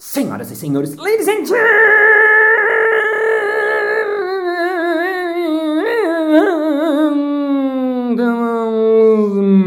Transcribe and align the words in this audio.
Senhoras 0.00 0.50
e 0.50 0.56
senhores, 0.56 0.96
ladies 0.96 1.28
and 1.28 1.44
gentlemen, 1.44 1.68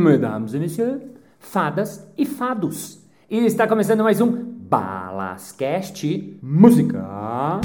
mesdames 0.02 0.56
e 0.56 0.60
messieurs, 0.60 1.04
fadas 1.38 2.12
e 2.18 2.26
fados. 2.26 2.98
E 3.30 3.46
está 3.46 3.68
começando 3.68 4.04
mais 4.04 4.20
um 4.22 4.32
Balascast 4.32 6.40
Música. 6.42 7.62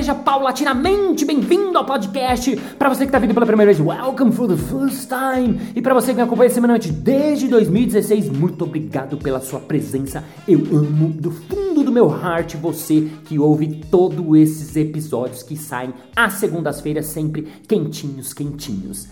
Seja 0.00 0.14
paulatinamente 0.14 1.26
bem-vindo 1.26 1.76
ao 1.76 1.84
podcast. 1.84 2.56
Para 2.78 2.88
você 2.88 3.00
que 3.00 3.08
está 3.08 3.18
vindo 3.18 3.34
pela 3.34 3.44
primeira 3.44 3.70
vez, 3.70 3.86
welcome 3.86 4.32
for 4.32 4.48
the 4.48 4.56
first 4.56 5.10
time. 5.10 5.60
E 5.76 5.82
para 5.82 5.92
você 5.92 6.12
que 6.12 6.14
me 6.14 6.22
acompanha 6.22 6.48
semanalmente 6.48 6.90
desde 6.90 7.46
2016, 7.48 8.30
muito 8.30 8.64
obrigado 8.64 9.18
pela 9.18 9.42
sua 9.42 9.60
presença. 9.60 10.24
Eu 10.48 10.60
amo 10.72 11.10
do 11.10 11.30
fundo 11.30 11.84
do 11.84 11.92
meu 11.92 12.08
heart 12.08 12.54
você 12.54 13.10
que 13.26 13.38
ouve 13.38 13.82
todos 13.90 14.38
esses 14.38 14.74
episódios 14.74 15.42
que 15.42 15.54
saem 15.54 15.92
às 16.16 16.32
segundas-feiras, 16.32 17.04
sempre 17.04 17.46
quentinhos, 17.68 18.32
quentinhos. 18.32 19.06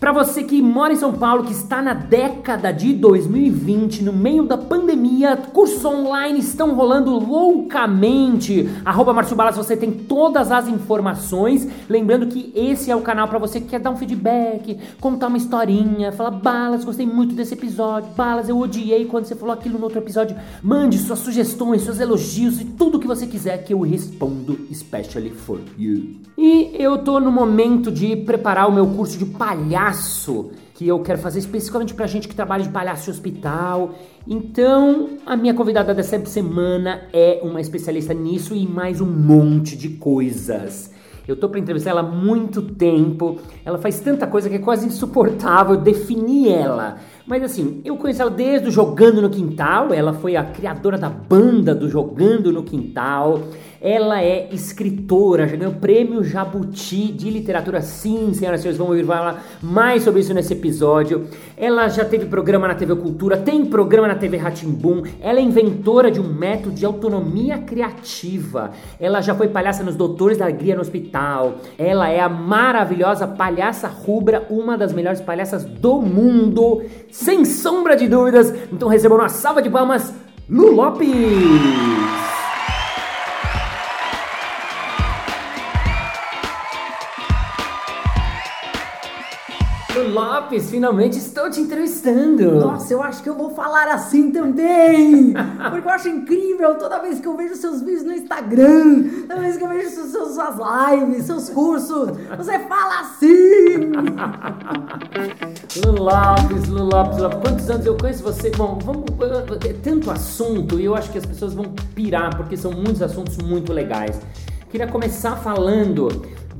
Para 0.00 0.12
você 0.12 0.42
que 0.42 0.62
mora 0.62 0.94
em 0.94 0.96
São 0.96 1.12
Paulo, 1.12 1.44
que 1.44 1.52
está 1.52 1.82
na 1.82 1.92
década 1.92 2.72
de 2.72 2.94
2020, 2.94 4.02
no 4.02 4.14
meio 4.14 4.44
da 4.44 4.56
pandemia, 4.56 5.36
cursos 5.36 5.84
online 5.84 6.38
estão 6.38 6.74
rolando 6.74 7.10
loucamente. 7.18 8.66
Arroba 8.82 9.12
Balas, 9.12 9.58
você 9.58 9.76
tem 9.76 9.92
todas 9.92 10.50
as 10.50 10.66
informações. 10.68 11.68
Lembrando 11.86 12.28
que 12.28 12.50
esse 12.54 12.90
é 12.90 12.96
o 12.96 13.02
canal 13.02 13.28
para 13.28 13.38
você 13.38 13.60
que 13.60 13.66
quer 13.66 13.78
dar 13.78 13.90
um 13.90 13.96
feedback, 13.96 14.78
contar 14.98 15.26
uma 15.26 15.36
historinha, 15.36 16.10
falar, 16.12 16.30
Balas, 16.30 16.82
gostei 16.82 17.04
muito 17.04 17.34
desse 17.34 17.52
episódio. 17.52 18.10
Balas, 18.16 18.48
eu 18.48 18.58
odiei 18.58 19.04
quando 19.04 19.26
você 19.26 19.36
falou 19.36 19.52
aquilo 19.52 19.76
no 19.76 19.84
outro 19.84 19.98
episódio. 19.98 20.34
Mande 20.62 20.96
suas 20.96 21.18
sugestões, 21.18 21.82
seus 21.82 22.00
elogios 22.00 22.58
e 22.58 22.64
tudo 22.64 22.98
que 22.98 23.06
você 23.06 23.26
quiser 23.26 23.64
que 23.64 23.74
eu 23.74 23.80
respondo, 23.82 24.60
especially 24.70 25.28
for 25.28 25.60
you. 25.78 26.20
E 26.38 26.74
eu 26.78 26.96
tô 26.96 27.20
no 27.20 27.30
momento 27.30 27.92
de 27.92 28.16
preparar 28.16 28.66
o 28.66 28.72
meu 28.72 28.86
curso 28.86 29.18
de 29.18 29.26
palhaço 29.26 29.89
palhaço 29.90 30.50
que 30.74 30.86
eu 30.86 31.00
quero 31.00 31.18
fazer 31.18 31.40
especificamente 31.40 31.92
pra 31.92 32.06
gente 32.06 32.28
que 32.28 32.34
trabalha 32.34 32.62
de 32.62 32.70
palhaço 32.70 33.10
em 33.10 33.12
hospital. 33.12 33.94
Então, 34.26 35.10
a 35.26 35.36
minha 35.36 35.52
convidada 35.52 35.92
dessa 35.92 36.24
semana 36.26 37.02
é 37.12 37.40
uma 37.42 37.60
especialista 37.60 38.14
nisso 38.14 38.54
e 38.54 38.66
mais 38.66 39.00
um 39.00 39.06
monte 39.06 39.76
de 39.76 39.90
coisas. 39.90 40.92
Eu 41.28 41.36
tô 41.36 41.48
para 41.48 41.60
entrevistar 41.60 41.90
ela 41.90 42.00
há 42.00 42.04
muito 42.04 42.62
tempo. 42.62 43.38
Ela 43.64 43.78
faz 43.78 44.00
tanta 44.00 44.26
coisa 44.26 44.48
que 44.48 44.56
é 44.56 44.58
quase 44.58 44.86
insuportável 44.86 45.76
definir 45.76 46.48
ela. 46.48 46.96
Mas 47.26 47.42
assim, 47.42 47.80
eu 47.84 47.96
conheço 47.96 48.22
ela 48.22 48.30
desde 48.30 48.68
o 48.68 48.72
Jogando 48.72 49.20
no 49.20 49.28
Quintal. 49.28 49.92
Ela 49.92 50.12
foi 50.12 50.34
a 50.34 50.44
criadora 50.44 50.96
da 50.96 51.10
banda 51.10 51.74
do 51.74 51.88
Jogando 51.88 52.50
no 52.52 52.62
Quintal. 52.62 53.42
Ela 53.80 54.22
é 54.22 54.48
escritora, 54.52 55.48
já 55.48 55.56
ganhou 55.56 55.72
o 55.72 55.76
prêmio 55.76 56.22
Jabuti 56.22 57.10
de 57.12 57.30
literatura. 57.30 57.80
Sim, 57.80 58.34
senhoras 58.34 58.60
e 58.60 58.62
senhores, 58.62 58.76
vamos 58.76 58.90
ouvir 58.90 59.06
falar 59.06 59.42
mais 59.62 60.02
sobre 60.02 60.20
isso 60.20 60.34
nesse 60.34 60.52
episódio. 60.52 61.26
Ela 61.56 61.88
já 61.88 62.04
teve 62.04 62.26
programa 62.26 62.68
na 62.68 62.74
TV 62.74 62.94
Cultura, 62.96 63.38
tem 63.38 63.64
programa 63.64 64.06
na 64.06 64.16
TV 64.16 64.36
Ratimbum. 64.36 65.02
Ela 65.18 65.38
é 65.38 65.42
inventora 65.42 66.10
de 66.10 66.20
um 66.20 66.28
método 66.28 66.74
de 66.74 66.84
autonomia 66.84 67.56
criativa. 67.56 68.72
Ela 69.00 69.22
já 69.22 69.34
foi 69.34 69.48
palhaça 69.48 69.82
nos 69.82 69.96
Doutores 69.96 70.36
da 70.36 70.44
Alegria 70.44 70.74
no 70.74 70.82
Hospital. 70.82 71.54
Ela 71.78 72.10
é 72.10 72.20
a 72.20 72.28
maravilhosa 72.28 73.26
palhaça 73.26 73.88
rubra, 73.88 74.46
uma 74.50 74.76
das 74.76 74.92
melhores 74.92 75.22
palhaças 75.22 75.64
do 75.64 76.02
mundo, 76.02 76.82
sem 77.10 77.46
sombra 77.46 77.96
de 77.96 78.06
dúvidas. 78.06 78.52
Então 78.70 78.88
recebam 78.88 79.16
uma 79.16 79.30
salva 79.30 79.62
de 79.62 79.70
palmas, 79.70 80.12
Lu 80.50 80.70
Lopes! 80.72 82.09
Lopes, 90.40 90.70
finalmente 90.70 91.18
estou 91.18 91.50
te 91.50 91.60
entrevistando. 91.60 92.52
Nossa, 92.52 92.94
eu 92.94 93.02
acho 93.02 93.22
que 93.22 93.28
eu 93.28 93.34
vou 93.34 93.50
falar 93.50 93.88
assim 93.88 94.30
também. 94.32 95.34
Porque 95.70 95.86
eu 95.86 95.92
acho 95.92 96.08
incrível 96.08 96.76
toda 96.76 96.98
vez 96.98 97.20
que 97.20 97.28
eu 97.28 97.36
vejo 97.36 97.54
seus 97.56 97.82
vídeos 97.82 98.04
no 98.04 98.12
Instagram, 98.12 99.04
toda 99.28 99.40
vez 99.40 99.58
que 99.58 99.64
eu 99.64 99.68
vejo 99.68 99.90
seus, 99.90 100.34
suas 100.34 100.56
lives, 100.56 101.24
seus 101.24 101.50
cursos, 101.50 102.10
você 102.36 102.58
fala 102.60 103.00
assim. 103.00 103.92
Lu 105.84 105.92
Lopes, 106.02 106.68
Lu 106.68 106.84
Lopes, 106.84 107.18
Lopes, 107.18 107.38
quantos 107.42 107.70
anos 107.70 107.86
eu 107.86 107.96
conheço 107.96 108.22
você? 108.22 108.50
Bom, 108.50 108.78
vamos, 108.82 109.04
é 109.68 109.72
tanto 109.74 110.10
assunto 110.10 110.80
e 110.80 110.86
eu 110.86 110.94
acho 110.94 111.10
que 111.10 111.18
as 111.18 111.26
pessoas 111.26 111.52
vão 111.52 111.66
pirar 111.94 112.34
porque 112.36 112.56
são 112.56 112.72
muitos 112.72 113.02
assuntos 113.02 113.36
muito 113.38 113.72
legais. 113.72 114.18
Queria 114.70 114.86
começar 114.86 115.36
falando 115.36 116.08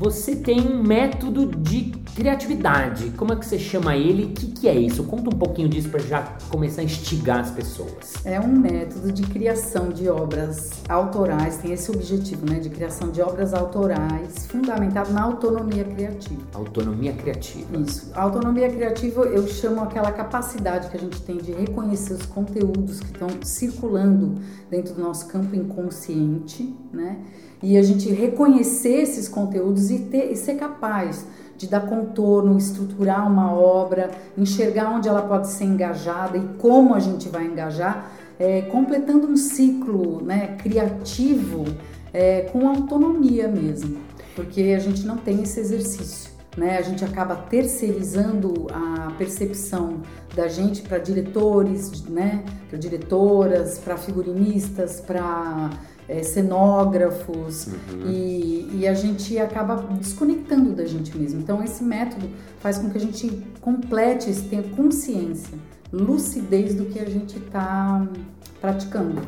você 0.00 0.34
tem 0.34 0.62
um 0.62 0.82
método 0.82 1.44
de 1.44 1.90
criatividade. 2.16 3.10
Como 3.18 3.34
é 3.34 3.36
que 3.36 3.44
você 3.44 3.58
chama 3.58 3.94
ele? 3.94 4.24
O 4.24 4.28
que, 4.30 4.46
que 4.46 4.66
é 4.66 4.74
isso? 4.74 5.04
Conta 5.04 5.28
um 5.28 5.38
pouquinho 5.38 5.68
disso 5.68 5.90
para 5.90 6.00
já 6.00 6.22
começar 6.48 6.80
a 6.80 6.84
instigar 6.84 7.40
as 7.40 7.50
pessoas. 7.50 8.14
É 8.24 8.40
um 8.40 8.48
método 8.48 9.12
de 9.12 9.20
criação 9.24 9.90
de 9.90 10.08
obras 10.08 10.70
autorais, 10.88 11.58
tem 11.58 11.74
esse 11.74 11.90
objetivo, 11.90 12.46
né? 12.48 12.58
De 12.60 12.70
criação 12.70 13.10
de 13.10 13.20
obras 13.20 13.52
autorais, 13.52 14.46
fundamentado 14.46 15.12
na 15.12 15.22
autonomia 15.22 15.84
criativa. 15.84 16.40
Autonomia 16.54 17.12
criativa. 17.12 17.76
Isso. 17.76 18.10
A 18.14 18.22
autonomia 18.22 18.70
criativa 18.70 19.24
eu 19.24 19.46
chamo 19.48 19.82
aquela 19.82 20.10
capacidade 20.12 20.88
que 20.88 20.96
a 20.96 21.00
gente 21.00 21.20
tem 21.20 21.36
de 21.36 21.52
reconhecer 21.52 22.14
os 22.14 22.24
conteúdos 22.24 23.00
que 23.00 23.12
estão 23.12 23.28
circulando 23.42 24.36
dentro 24.70 24.94
do 24.94 25.02
nosso 25.02 25.28
campo 25.28 25.54
inconsciente, 25.54 26.74
né? 26.90 27.18
E 27.62 27.76
a 27.76 27.82
gente 27.82 28.10
reconhecer 28.10 29.02
esses 29.02 29.28
conteúdos 29.28 29.90
e, 29.90 29.98
ter, 29.98 30.32
e 30.32 30.36
ser 30.36 30.54
capaz 30.54 31.26
de 31.56 31.66
dar 31.66 31.86
contorno, 31.86 32.56
estruturar 32.56 33.30
uma 33.30 33.52
obra, 33.52 34.10
enxergar 34.36 34.90
onde 34.94 35.08
ela 35.08 35.22
pode 35.22 35.48
ser 35.48 35.64
engajada 35.64 36.38
e 36.38 36.48
como 36.56 36.94
a 36.94 37.00
gente 37.00 37.28
vai 37.28 37.44
engajar, 37.44 38.12
é, 38.38 38.62
completando 38.62 39.26
um 39.26 39.36
ciclo 39.36 40.24
né, 40.24 40.56
criativo 40.56 41.64
é, 42.14 42.42
com 42.50 42.66
autonomia 42.66 43.46
mesmo, 43.46 43.98
porque 44.34 44.74
a 44.74 44.78
gente 44.78 45.04
não 45.04 45.18
tem 45.18 45.42
esse 45.42 45.60
exercício. 45.60 46.30
Né? 46.56 46.78
A 46.78 46.82
gente 46.82 47.04
acaba 47.04 47.36
terceirizando 47.36 48.66
a 48.72 49.12
percepção 49.18 50.00
da 50.34 50.48
gente 50.48 50.82
para 50.82 50.98
diretores, 50.98 52.02
né? 52.04 52.42
para 52.68 52.78
diretoras, 52.78 53.78
para 53.78 53.96
figurinistas, 53.96 55.00
para 55.00 55.70
é, 56.10 56.24
cenógrafos 56.24 57.68
uhum. 57.68 58.10
e, 58.10 58.80
e, 58.80 58.88
a 58.88 58.94
gente 58.94 59.38
acaba 59.38 59.76
desconectando 59.76 60.72
da 60.72 60.84
gente 60.84 61.16
mesmo. 61.16 61.40
Então 61.40 61.62
esse 61.62 61.84
método 61.84 62.28
faz 62.58 62.78
com 62.78 62.90
que 62.90 62.98
a 62.98 63.00
gente 63.00 63.30
complete, 63.60 64.34
tenha 64.42 64.64
consciência, 64.64 65.56
lucidez 65.92 66.74
do 66.74 66.86
que 66.86 66.98
a 66.98 67.08
gente 67.08 67.38
está 67.38 68.04
praticando. 68.60 69.22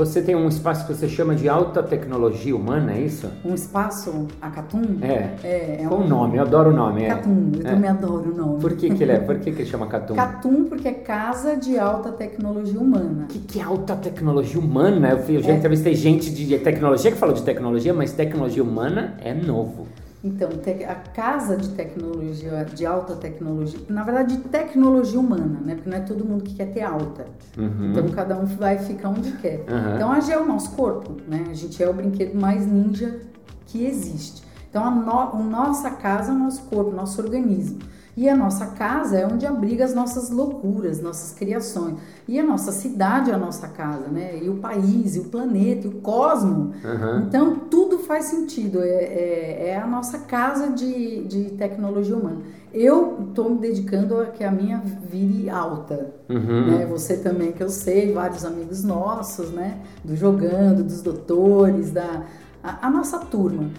Você 0.00 0.22
tem 0.22 0.34
um 0.34 0.48
espaço 0.48 0.86
que 0.86 0.94
você 0.94 1.06
chama 1.06 1.34
de 1.34 1.46
alta 1.46 1.82
tecnologia 1.82 2.56
humana, 2.56 2.94
é 2.94 3.02
isso? 3.02 3.30
Um 3.44 3.52
espaço 3.52 4.28
Acatum? 4.40 4.96
É. 5.02 5.36
é, 5.44 5.82
é 5.82 5.86
Qual 5.86 6.00
um... 6.00 6.04
o 6.04 6.08
nome? 6.08 6.38
Eu 6.38 6.42
adoro 6.42 6.70
o 6.70 6.72
nome. 6.72 7.06
Catum, 7.06 7.52
eu 7.54 7.60
é. 7.60 7.70
também 7.70 7.90
adoro 7.90 8.32
o 8.32 8.34
nome. 8.34 8.60
Por 8.62 8.74
que, 8.76 8.88
que 8.94 9.02
ele 9.02 9.12
é? 9.12 9.18
Por 9.18 9.38
que, 9.38 9.52
que 9.52 9.60
ele 9.60 9.68
chama 9.68 9.86
Catum? 9.88 10.14
Catum 10.14 10.64
porque 10.64 10.88
é 10.88 10.94
Casa 10.94 11.54
de 11.54 11.78
Alta 11.78 12.12
Tecnologia 12.12 12.80
Humana. 12.80 13.24
O 13.24 13.26
que, 13.26 13.40
que 13.40 13.60
é 13.60 13.62
alta 13.62 13.94
tecnologia 13.94 14.58
humana? 14.58 15.22
Eu 15.28 15.42
já 15.42 15.52
é. 15.52 15.56
entrevistei 15.56 15.94
gente 15.94 16.30
de 16.30 16.58
tecnologia 16.60 17.12
que 17.12 17.18
falou 17.18 17.34
de 17.34 17.42
tecnologia, 17.42 17.92
mas 17.92 18.10
tecnologia 18.10 18.62
humana 18.62 19.18
é 19.22 19.34
novo. 19.34 19.86
Então, 20.22 20.50
a 20.86 20.94
casa 20.94 21.56
de 21.56 21.70
tecnologia, 21.70 22.64
de 22.64 22.84
alta 22.84 23.16
tecnologia, 23.16 23.80
na 23.88 24.04
verdade, 24.04 24.36
de 24.36 24.42
tecnologia 24.48 25.18
humana, 25.18 25.60
né? 25.64 25.74
Porque 25.74 25.88
não 25.88 25.96
é 25.96 26.00
todo 26.00 26.24
mundo 26.26 26.44
que 26.44 26.54
quer 26.54 26.66
ter 26.66 26.82
alta. 26.82 27.24
Uhum. 27.56 27.90
Então, 27.90 28.08
cada 28.10 28.36
um 28.36 28.44
vai 28.44 28.78
ficar 28.78 29.08
onde 29.08 29.32
quer. 29.32 29.60
Uhum. 29.60 29.94
Então, 29.94 30.12
a 30.12 30.20
G 30.20 30.32
é 30.32 30.38
o 30.38 30.46
nosso 30.46 30.72
corpo, 30.72 31.16
né? 31.26 31.46
A 31.50 31.54
gente 31.54 31.82
é 31.82 31.88
o 31.88 31.94
brinquedo 31.94 32.38
mais 32.38 32.66
ninja 32.66 33.18
que 33.64 33.86
existe. 33.86 34.42
Então, 34.68 34.84
a, 34.84 34.90
no, 34.90 35.10
a 35.10 35.38
nossa 35.38 35.90
casa 35.90 36.32
é 36.32 36.34
o 36.34 36.38
nosso 36.38 36.62
corpo, 36.64 36.90
nosso 36.90 37.20
organismo. 37.22 37.78
E 38.16 38.28
a 38.28 38.36
nossa 38.36 38.66
casa 38.66 39.18
é 39.18 39.26
onde 39.26 39.46
abriga 39.46 39.84
as 39.84 39.94
nossas 39.94 40.30
loucuras, 40.30 41.00
nossas 41.00 41.32
criações. 41.32 41.96
E 42.26 42.38
a 42.38 42.42
nossa 42.42 42.72
cidade 42.72 43.30
é 43.30 43.34
a 43.34 43.38
nossa 43.38 43.68
casa, 43.68 44.08
né? 44.08 44.38
E 44.42 44.48
o 44.48 44.56
país, 44.56 45.16
e 45.16 45.20
o 45.20 45.24
planeta, 45.24 45.86
e 45.86 45.90
o 45.90 46.00
cosmo. 46.00 46.72
Uhum. 46.84 47.24
Então, 47.26 47.54
tudo 47.70 47.98
faz 48.00 48.26
sentido. 48.26 48.82
É, 48.82 48.88
é, 48.88 49.68
é, 49.68 49.76
a 49.76 49.86
nossa 49.86 50.18
casa 50.18 50.70
de, 50.70 51.24
de 51.24 51.44
tecnologia 51.50 52.16
humana. 52.16 52.42
Eu 52.72 53.26
estou 53.28 53.50
me 53.50 53.58
dedicando 53.58 54.20
a 54.20 54.26
que 54.26 54.44
a 54.44 54.50
minha 54.50 54.82
vire 55.08 55.48
alta. 55.48 56.12
Uhum. 56.28 56.66
Né? 56.66 56.86
Você 56.86 57.16
também, 57.16 57.52
que 57.52 57.62
eu 57.62 57.68
sei, 57.68 58.12
vários 58.12 58.44
amigos 58.44 58.84
nossos, 58.84 59.50
né? 59.50 59.78
Do 60.04 60.16
Jogando, 60.16 60.82
dos 60.82 61.00
doutores, 61.00 61.90
da 61.90 62.24
a, 62.62 62.86
a 62.86 62.90
nossa 62.90 63.18
turma. 63.18 63.70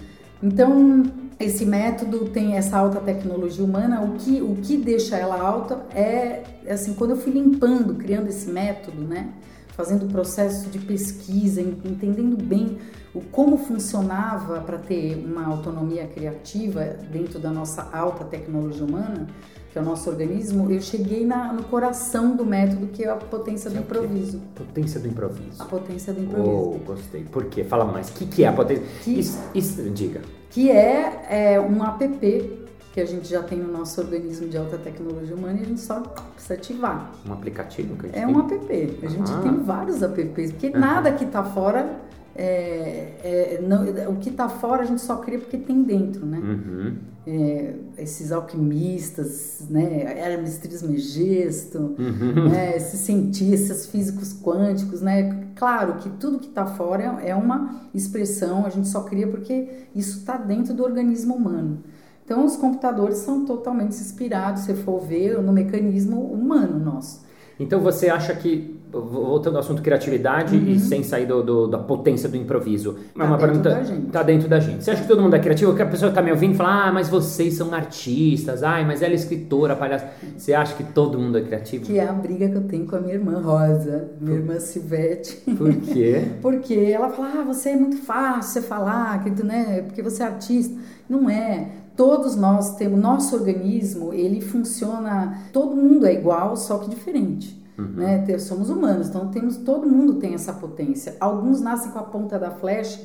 Então, 0.44 1.04
esse 1.40 1.66
método 1.66 2.30
tem 2.30 2.56
essa 2.56 2.78
alta 2.78 3.00
tecnologia 3.00 3.64
humana. 3.64 4.02
O 4.02 4.14
que, 4.18 4.42
o 4.42 4.56
que 4.56 4.78
deixa 4.78 5.16
ela 5.18 5.40
alta 5.40 5.86
é, 5.94 6.44
assim, 6.70 6.94
quando 6.94 7.12
eu 7.12 7.18
fui 7.18 7.32
limpando, 7.32 7.96
criando 7.96 8.28
esse 8.28 8.50
método, 8.50 9.02
né? 9.02 9.30
Fazendo 9.70 10.06
o 10.06 10.10
processo 10.10 10.70
de 10.70 10.80
pesquisa, 10.80 11.62
entendendo 11.62 12.38
bem 12.38 12.78
o 13.14 13.22
como 13.22 13.58
funcionava 13.58 14.62
para 14.62 14.78
ter 14.78 15.16
uma 15.16 15.46
autonomia 15.46 16.08
criativa 16.08 16.96
dentro 17.12 17.40
da 17.40 17.52
nossa 17.52 17.90
alta 17.92 18.24
tecnologia 18.24 18.86
humana, 18.86 19.28
que 19.72 19.78
é 19.80 19.82
o 19.82 19.86
nosso 19.86 20.10
organismo, 20.10 20.70
eu 20.70 20.82
cheguei 20.82 21.26
na, 21.26 21.54
no 21.54 21.64
coração 21.64 22.36
do 22.36 22.46
método, 22.46 22.88
que 22.88 23.04
é 23.06 23.10
a 23.10 23.16
potência 23.16 23.70
do 23.70 23.78
improviso. 23.80 24.42
Potência 24.54 25.00
do 25.00 25.08
improviso. 25.08 25.62
A 25.62 25.66
potência 25.66 26.12
do 26.14 26.22
improviso. 26.22 26.52
Oh, 26.56 26.80
gostei. 26.86 27.24
Por 27.24 27.46
quê? 27.46 27.64
Fala 27.64 27.86
mais. 27.86 28.10
O 28.10 28.14
que, 28.14 28.26
que 28.26 28.44
é 28.44 28.48
a 28.50 28.54
potência? 28.54 28.84
Que- 29.02 29.20
Isso, 29.20 29.40
isso- 29.56 29.90
diga. 29.90 30.22
Que 30.50 30.70
é, 30.70 31.54
é 31.54 31.60
um 31.62 31.82
app 31.86 32.60
que 32.92 33.00
a 33.00 33.06
gente 33.06 33.30
já 33.30 33.42
tem 33.42 33.58
no 33.58 33.72
nosso 33.72 34.02
organismo 34.02 34.50
de 34.50 34.58
alta 34.58 34.78
tecnologia 34.78 35.34
humana 35.34 35.60
e 35.60 35.62
a 35.62 35.66
gente 35.66 35.80
só 35.80 36.02
precisa 36.02 36.56
ativar. 36.56 37.10
Um 37.26 37.32
aplicativo 37.32 37.96
que 37.96 38.08
a 38.08 38.10
gente 38.10 38.18
É 38.20 38.26
tem? 38.26 38.36
um 38.36 38.40
app. 38.42 39.00
A 39.06 39.10
gente 39.10 39.32
Ah. 39.32 39.40
tem 39.42 39.54
vários 39.64 40.02
apps, 40.04 40.52
porque 40.52 40.70
nada 40.72 41.14
que 41.14 41.26
tá 41.26 41.44
fora. 41.44 41.90
é- 42.34 43.12
é- 43.24 43.62
não- 43.62 43.84
o 44.12 44.16
que 44.16 44.32
tá 44.32 44.48
fora 44.48 44.84
a 44.84 44.86
gente 44.86 45.02
só 45.02 45.18
cria 45.18 45.38
porque 45.38 45.58
tem 45.58 45.84
dentro, 45.84 46.26
né? 46.26 46.38
Uhum. 46.40 46.96
É, 47.28 47.76
esses 48.00 48.32
alquimistas, 48.32 49.62
né? 49.70 50.18
Hermes 50.20 50.58
Trismegisto, 50.58 51.96
Uhum. 52.00 52.50
né? 52.50 52.76
esses 52.76 53.00
cientistas 53.02 53.86
físicos 53.86 54.34
quânticos, 54.42 55.02
né? 55.02 55.48
Claro 55.56 55.98
que 56.00 56.10
tudo 56.10 56.40
que 56.40 56.48
está 56.48 56.66
fora 56.66 57.20
é 57.24 57.36
uma 57.36 57.82
expressão, 57.94 58.66
a 58.66 58.70
gente 58.70 58.88
só 58.88 59.02
cria 59.04 59.28
porque 59.28 59.68
isso 59.96 60.18
está 60.20 60.36
dentro 60.36 60.74
do 60.74 60.84
organismo 60.84 61.36
humano. 61.36 61.84
Então, 62.26 62.44
os 62.46 62.56
computadores 62.56 63.18
são 63.18 63.46
totalmente 63.46 63.92
inspirados, 63.94 64.64
se 64.64 64.74
for 64.74 65.00
ver, 65.02 65.40
no 65.44 65.52
mecanismo 65.54 66.22
humano 66.26 66.80
nosso. 66.80 67.22
Então 67.60 67.80
você 67.82 68.10
acha 68.10 68.34
que, 68.34 68.80
voltando 68.92 69.56
ao 69.56 69.60
assunto 69.62 69.82
criatividade 69.82 70.56
e 70.56 70.80
sem 70.80 71.04
sair 71.04 71.26
do, 71.26 71.42
do- 71.44 71.68
da 71.68 71.78
potência 71.78 72.28
do 72.28 72.36
improviso, 72.38 72.98
é 73.16 73.20
Tá 73.20 73.26
uma 73.26 73.38
dentro 73.38 73.48
pergunta. 73.48 73.70
da 73.70 73.84
gente. 73.84 74.06
Tá 74.08 74.24
dentro 74.24 74.48
da 74.50 74.60
gente. 74.60 74.84
Você 74.84 74.92
acha 74.92 75.02
que 75.04 75.08
todo 75.08 75.22
mundo 75.22 75.36
é 75.36 75.40
criativo? 75.40 75.76
Que 75.76 75.82
a 75.82 75.86
pessoa 75.86 76.12
tá 76.12 76.22
me 76.22 76.32
ouvindo 76.32 76.54
e 76.54 76.58
fala, 76.58 76.88
ah, 76.88 76.92
mas 76.92 77.08
vocês 77.10 77.54
são 77.56 77.74
artistas, 77.74 78.64
ai, 78.64 78.86
mas 78.86 79.02
ela 79.02 79.14
é 79.14 79.16
escritora, 79.16 79.76
palhaça. 79.76 80.08
Você 80.38 80.54
acha 80.54 80.76
que 80.76 80.84
todo 80.84 81.18
mundo 81.18 81.38
é 81.38 81.42
criativo? 81.42 81.86
Que 81.86 81.98
é 82.00 82.08
a 82.08 82.14
briga 82.14 82.50
que 82.50 82.56
eu 82.56 82.64
tenho 82.64 82.86
com 82.86 82.96
a 82.96 83.00
minha 83.00 83.14
irmã 83.16 83.40
Rosa, 83.42 84.10
minha 84.20 84.38
irmã 84.38 84.60
Silvete. 84.60 85.38
Por 85.58 85.74
quê? 85.76 86.24
Porque 86.42 86.74
ela 86.74 87.10
fala, 87.10 87.42
ah, 87.42 87.44
você 87.44 87.70
é 87.70 87.76
muito 87.76 87.98
fácil 87.98 88.62
você 88.62 88.62
falar, 88.68 89.24
que 89.24 89.42
né, 89.44 89.84
porque 89.88 90.02
você 90.02 90.24
é 90.24 90.26
artista. 90.26 90.76
Não 91.10 91.30
é. 91.30 91.68
Todos 91.96 92.36
nós 92.36 92.76
temos, 92.76 93.00
nosso 93.00 93.36
organismo, 93.36 94.14
ele 94.14 94.42
funciona, 94.42 95.38
todo 95.52 95.76
mundo 95.76 96.06
é 96.06 96.14
igual, 96.14 96.56
só 96.56 96.78
que 96.78 96.90
diferente. 96.90 97.61
Né? 97.90 98.24
Te- 98.26 98.40
Somos 98.40 98.70
humanos, 98.70 99.10
então 99.10 99.30
temos, 99.30 99.58
todo 99.58 99.88
mundo 99.88 100.16
tem 100.16 100.34
essa 100.34 100.54
potência. 100.54 101.16
Alguns 101.20 101.62
nascem 101.62 101.92
com 101.92 102.00
a 102.00 102.04
ponta 102.04 102.38
da 102.40 102.52
flecha, 102.52 103.02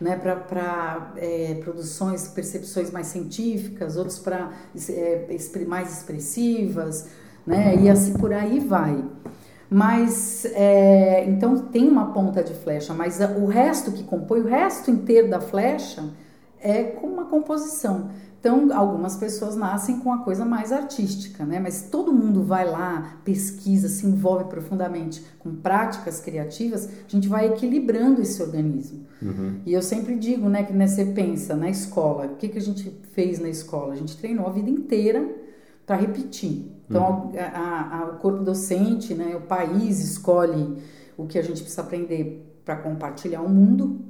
né, 0.00 0.16
para 0.16 1.12
produções, 1.62 2.26
percepções 2.28 2.90
mais 2.90 3.06
científicas, 3.06 3.96
outros 3.96 4.18
para 4.18 4.50
mais 5.68 5.92
expressivas, 5.98 7.06
né, 7.46 7.76
e 7.76 7.88
assim 7.88 8.14
por 8.14 8.32
aí 8.32 8.58
vai. 8.58 9.04
Mas, 9.70 10.44
é, 10.44 11.24
então 11.28 11.56
tem 11.56 11.88
uma 11.88 12.12
ponta 12.12 12.42
de 12.42 12.52
flecha, 12.52 12.92
mas 12.92 13.20
o 13.20 13.46
resto 13.46 13.90
que 13.92 14.02
compõe, 14.04 14.40
o 14.40 14.46
resto 14.46 14.90
inteiro 14.90 15.30
da 15.30 15.40
flecha 15.40 16.04
é 16.60 16.82
com 16.84 17.06
uma 17.06 17.24
composição. 17.26 18.10
Então, 18.42 18.76
algumas 18.76 19.14
pessoas 19.14 19.54
nascem 19.54 20.00
com 20.00 20.12
a 20.12 20.18
coisa 20.18 20.44
mais 20.44 20.72
artística, 20.72 21.44
né? 21.44 21.60
Mas 21.60 21.82
todo 21.82 22.12
mundo 22.12 22.42
vai 22.42 22.68
lá, 22.68 23.18
pesquisa, 23.24 23.86
se 23.88 24.04
envolve 24.04 24.46
profundamente 24.46 25.24
com 25.38 25.54
práticas 25.54 26.18
criativas, 26.18 26.86
a 27.06 27.08
gente 27.08 27.28
vai 27.28 27.46
equilibrando 27.46 28.20
esse 28.20 28.42
organismo. 28.42 29.06
E 29.64 29.72
eu 29.72 29.80
sempre 29.80 30.16
digo, 30.16 30.48
né, 30.48 30.64
que 30.64 30.72
né, 30.72 30.88
você 30.88 31.04
pensa 31.04 31.54
na 31.54 31.70
escola, 31.70 32.26
o 32.26 32.34
que, 32.36 32.48
que 32.48 32.58
a 32.58 32.60
gente 32.60 32.90
fez 33.12 33.38
na 33.38 33.48
escola? 33.48 33.92
A 33.92 33.96
gente 33.96 34.16
treinou 34.16 34.44
a 34.48 34.50
vida 34.50 34.68
inteira 34.68 35.24
para 35.86 35.94
repetir. 35.94 36.66
Então, 36.88 37.30
a- 37.38 37.58
a- 37.60 37.98
a- 38.00 38.04
o 38.06 38.18
corpo 38.18 38.42
docente, 38.42 39.14
né, 39.14 39.36
o 39.36 39.42
país 39.42 40.00
escolhe 40.00 40.78
o 41.16 41.26
que 41.26 41.38
a 41.38 41.42
gente 41.42 41.60
precisa 41.62 41.82
aprender 41.82 42.44
para 42.64 42.74
compartilhar 42.74 43.40
o 43.42 43.48
mundo. 43.48 44.00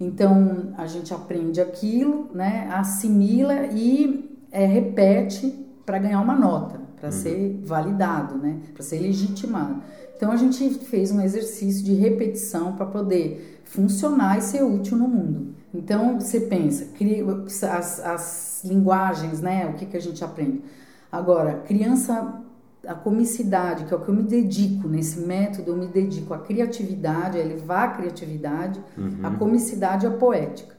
Então, 0.00 0.72
a 0.76 0.86
gente 0.86 1.12
aprende 1.12 1.60
aquilo, 1.60 2.30
né, 2.32 2.68
assimila 2.72 3.66
e 3.66 4.38
é, 4.52 4.64
repete 4.64 5.50
para 5.84 5.98
ganhar 5.98 6.20
uma 6.20 6.36
nota, 6.36 6.80
para 7.00 7.10
ser 7.10 7.60
validado, 7.64 8.36
né, 8.36 8.58
para 8.74 8.82
ser 8.82 9.00
legitimado. 9.00 9.82
Então, 10.16 10.30
a 10.30 10.36
gente 10.36 10.70
fez 10.70 11.10
um 11.10 11.20
exercício 11.20 11.84
de 11.84 11.94
repetição 11.94 12.74
para 12.76 12.86
poder 12.86 13.60
funcionar 13.64 14.38
e 14.38 14.42
ser 14.42 14.62
útil 14.62 14.96
no 14.96 15.08
mundo. 15.08 15.54
Então, 15.74 16.18
você 16.20 16.40
pensa, 16.40 16.86
cria- 16.94 17.24
as, 17.70 18.00
as 18.00 18.62
linguagens, 18.64 19.40
né, 19.40 19.66
o 19.66 19.74
que, 19.74 19.86
que 19.86 19.96
a 19.96 20.00
gente 20.00 20.22
aprende? 20.24 20.62
Agora, 21.10 21.62
criança, 21.66 22.40
a 22.86 22.94
comicidade, 22.94 23.84
que 23.84 23.92
é 23.92 23.96
o 23.96 24.00
que 24.00 24.08
eu 24.08 24.14
me 24.14 24.22
dedico 24.22 24.86
nesse 24.88 25.20
método, 25.20 25.70
eu 25.72 25.76
me 25.76 25.86
dedico 25.86 26.32
à 26.32 26.38
criatividade, 26.38 27.36
a 27.38 27.40
elevar 27.40 27.88
a 27.88 27.92
criatividade, 27.92 28.80
a 29.22 29.30
comicidade 29.30 30.06
e 30.06 30.08
a 30.08 30.12
poética. 30.12 30.76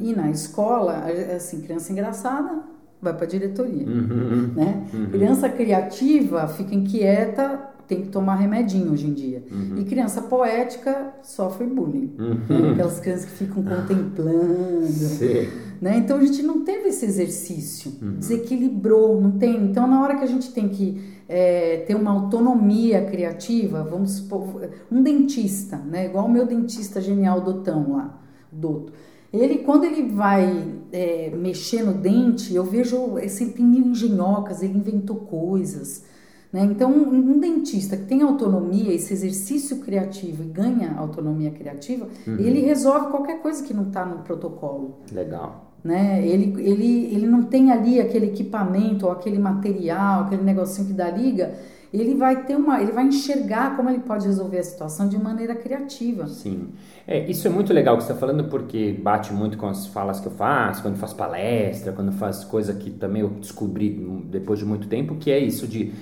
E 0.00 0.14
na 0.14 0.30
escola, 0.30 1.04
assim, 1.36 1.60
criança 1.60 1.92
engraçada 1.92 2.62
vai 3.00 3.12
para 3.14 3.24
a 3.24 3.28
diretoria, 3.28 3.86
Uhum. 3.86 4.52
né? 4.56 4.84
Criança 5.10 5.48
criativa 5.48 6.46
fica 6.48 6.74
inquieta, 6.74 7.68
tem 7.86 8.02
que 8.02 8.08
tomar 8.08 8.36
remedinho 8.36 8.92
hoje 8.92 9.06
em 9.08 9.12
dia. 9.12 9.42
E 9.76 9.84
criança 9.84 10.22
poética 10.22 11.12
sofre 11.22 11.66
bullying. 11.66 12.12
né? 12.18 12.70
Aquelas 12.72 12.98
crianças 13.00 13.24
que 13.26 13.32
ficam 13.32 13.62
contemplando. 13.62 14.86
Sim. 14.86 15.48
Né? 15.80 15.96
Então 15.98 16.16
a 16.18 16.24
gente 16.24 16.42
não 16.44 16.64
teve 16.64 16.88
esse 16.88 17.04
exercício, 17.04 17.90
desequilibrou, 18.18 19.20
não 19.20 19.32
tem. 19.32 19.64
Então 19.64 19.86
na 19.86 20.00
hora 20.02 20.16
que 20.16 20.24
a 20.24 20.28
gente 20.28 20.52
tem 20.52 20.68
que 20.68 21.00
é, 21.34 21.78
ter 21.86 21.94
uma 21.94 22.10
autonomia 22.10 23.06
criativa, 23.06 23.82
vamos 23.82 24.12
supor, 24.12 24.68
um 24.90 25.02
dentista, 25.02 25.78
né? 25.78 26.04
igual 26.04 26.26
o 26.26 26.30
meu 26.30 26.44
dentista 26.44 27.00
genial 27.00 27.40
Dotão 27.40 27.94
lá, 27.94 28.20
Doto. 28.52 28.92
Ele, 29.32 29.60
quando 29.60 29.84
ele 29.84 30.12
vai 30.12 30.74
é, 30.92 31.30
mexer 31.30 31.82
no 31.84 31.94
dente, 31.94 32.54
eu 32.54 32.64
vejo, 32.64 33.16
é 33.16 33.28
sempre 33.28 33.62
mil 33.62 33.86
engenhocas, 33.86 34.62
ele 34.62 34.76
inventou 34.76 35.16
coisas. 35.16 36.04
Né? 36.52 36.64
Então, 36.64 36.92
um, 36.92 37.08
um 37.08 37.40
dentista 37.40 37.96
que 37.96 38.04
tem 38.04 38.20
autonomia, 38.20 38.92
esse 38.92 39.14
exercício 39.14 39.78
criativo 39.78 40.42
e 40.42 40.46
ganha 40.46 40.94
autonomia 40.98 41.50
criativa, 41.50 42.08
ele 42.26 42.60
resolve 42.60 43.06
qualquer 43.06 43.40
coisa 43.40 43.64
que 43.64 43.72
não 43.72 43.88
está 43.88 44.04
no 44.04 44.18
protocolo 44.18 44.98
Legal. 45.10 45.71
Né? 45.84 46.24
Ele, 46.26 46.54
ele, 46.62 47.14
ele 47.14 47.26
não 47.26 47.42
tem 47.42 47.72
ali 47.72 48.00
aquele 48.00 48.26
equipamento 48.26 49.06
ou 49.06 49.12
aquele 49.12 49.38
material, 49.38 50.22
aquele 50.22 50.42
negocinho 50.42 50.88
que 50.88 50.92
dá 50.92 51.10
liga. 51.10 51.54
Ele 51.92 52.14
vai 52.14 52.44
ter 52.44 52.56
uma, 52.56 52.80
ele 52.80 52.92
vai 52.92 53.04
enxergar 53.04 53.76
como 53.76 53.90
ele 53.90 53.98
pode 53.98 54.26
resolver 54.26 54.58
a 54.58 54.62
situação 54.62 55.08
de 55.08 55.18
maneira 55.18 55.54
criativa. 55.54 56.26
Sim. 56.26 56.68
É, 57.06 57.28
isso 57.28 57.46
é 57.46 57.50
muito 57.50 57.70
legal 57.72 57.98
que 57.98 58.04
você 58.04 58.12
está 58.12 58.26
falando 58.26 58.48
porque 58.48 58.92
bate 58.92 59.30
muito 59.32 59.58
com 59.58 59.66
as 59.66 59.86
falas 59.88 60.18
que 60.18 60.26
eu 60.26 60.32
faço, 60.32 60.80
quando 60.80 60.96
faço 60.96 61.14
palestra, 61.14 61.92
quando 61.92 62.10
faço 62.12 62.48
coisa 62.48 62.72
que 62.72 62.90
também 62.90 63.20
eu 63.20 63.28
descobri 63.28 63.90
depois 64.30 64.58
de 64.58 64.64
muito 64.64 64.88
tempo, 64.88 65.16
que 65.16 65.30
é 65.30 65.38
isso 65.38 65.66
de 65.66 65.92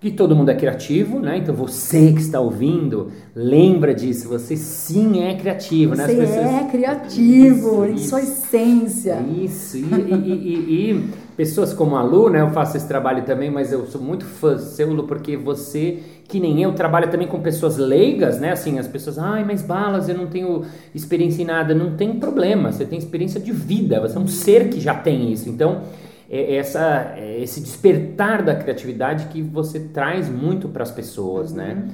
que 0.00 0.10
todo 0.10 0.36
mundo 0.36 0.50
é 0.50 0.54
criativo, 0.54 1.18
né? 1.18 1.38
Então 1.38 1.54
você 1.54 2.12
que 2.12 2.20
está 2.20 2.38
ouvindo, 2.38 3.10
lembra 3.34 3.94
disso, 3.94 4.28
você 4.28 4.54
sim 4.56 5.22
é 5.22 5.34
criativo, 5.34 5.94
né? 5.94 6.04
As 6.04 6.10
Você 6.10 6.16
pessoas- 6.18 6.46
é 6.46 6.64
criativo 6.70 7.84
Isso, 7.86 7.92
em 7.92 7.98
sua 7.98 8.20
essência. 8.20 9.18
Isso, 9.42 9.78
e, 9.78 9.80
e- 9.80 9.84
e- 9.84 10.54
e- 10.54 10.90
e 10.92 11.04
pessoas 11.36 11.72
como 11.72 11.96
a 11.96 12.02
Lu, 12.02 12.28
né? 12.28 12.42
Eu 12.42 12.50
faço 12.50 12.76
esse 12.76 12.86
trabalho 12.86 13.24
também, 13.24 13.50
mas 13.50 13.72
eu 13.72 13.86
sou 13.86 14.00
muito 14.00 14.24
fã 14.26 14.58
seu, 14.58 14.92
Lu, 14.92 15.04
porque 15.04 15.34
você, 15.36 15.98
que 16.28 16.38
nem 16.38 16.62
eu, 16.62 16.72
trabalha 16.74 17.08
também 17.08 17.26
com 17.26 17.40
pessoas 17.40 17.78
leigas, 17.78 18.38
né? 18.38 18.52
Assim, 18.52 18.78
as 18.78 18.86
pessoas, 18.86 19.18
ai, 19.18 19.44
mas 19.44 19.62
balas, 19.62 20.08
eu 20.10 20.16
não 20.16 20.26
tenho 20.26 20.62
experiência 20.94 21.42
em 21.42 21.46
nada. 21.46 21.74
Não 21.74 21.96
tem 21.96 22.14
problema, 22.20 22.70
você 22.70 22.84
tem 22.84 22.98
experiência 22.98 23.40
de 23.40 23.50
vida, 23.50 23.98
você 24.00 24.16
é 24.16 24.20
um 24.20 24.28
ser 24.28 24.68
que 24.68 24.78
já 24.78 24.94
tem 24.94 25.32
isso. 25.32 25.48
Então, 25.48 25.80
é 26.28 26.56
essa, 26.56 27.14
é 27.16 27.40
esse 27.42 27.60
despertar 27.60 28.42
da 28.44 28.54
criatividade 28.54 29.26
que 29.26 29.42
você 29.42 29.80
traz 29.80 30.28
muito 30.28 30.68
para 30.68 30.82
as 30.82 30.90
pessoas, 30.90 31.52
né? 31.52 31.88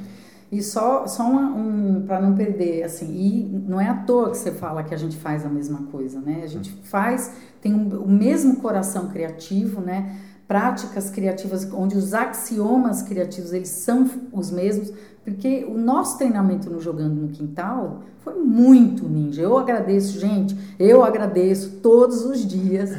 E 0.50 0.62
só, 0.62 1.06
só 1.06 1.22
uma- 1.30 1.54
um, 1.54 2.02
para 2.06 2.20
não 2.20 2.34
perder, 2.34 2.82
assim, 2.82 3.10
e 3.14 3.62
não 3.66 3.80
é 3.80 3.88
à 3.88 3.94
toa 3.94 4.30
que 4.30 4.36
você 4.36 4.50
fala 4.50 4.82
que 4.82 4.92
a 4.94 4.98
gente 4.98 5.16
faz 5.16 5.46
a 5.46 5.48
mesma 5.48 5.84
coisa, 5.90 6.20
né? 6.20 6.42
A 6.44 6.46
gente 6.46 6.70
faz, 6.82 7.32
tem 7.60 7.72
um- 7.74 8.02
o 8.02 8.08
mesmo 8.10 8.56
coração 8.56 9.08
criativo, 9.08 9.80
né? 9.80 10.14
práticas 10.48 11.08
criativas, 11.08 11.66
onde 11.72 11.96
os 11.96 12.12
axiomas 12.12 13.00
criativos 13.00 13.54
eles 13.54 13.70
são 13.70 14.06
os 14.32 14.50
mesmos, 14.50 14.92
porque 15.24 15.64
o 15.66 15.78
nosso 15.78 16.18
treinamento 16.18 16.68
no 16.68 16.78
Jogando 16.78 17.14
no 17.14 17.28
Quintal 17.28 18.02
foi 18.18 18.34
muito 18.34 19.08
ninja. 19.08 19.40
Eu 19.40 19.56
agradeço, 19.56 20.20
gente, 20.20 20.54
eu 20.78 21.02
agradeço 21.02 21.78
todos 21.82 22.22
os 22.26 22.44
dias 22.46 22.90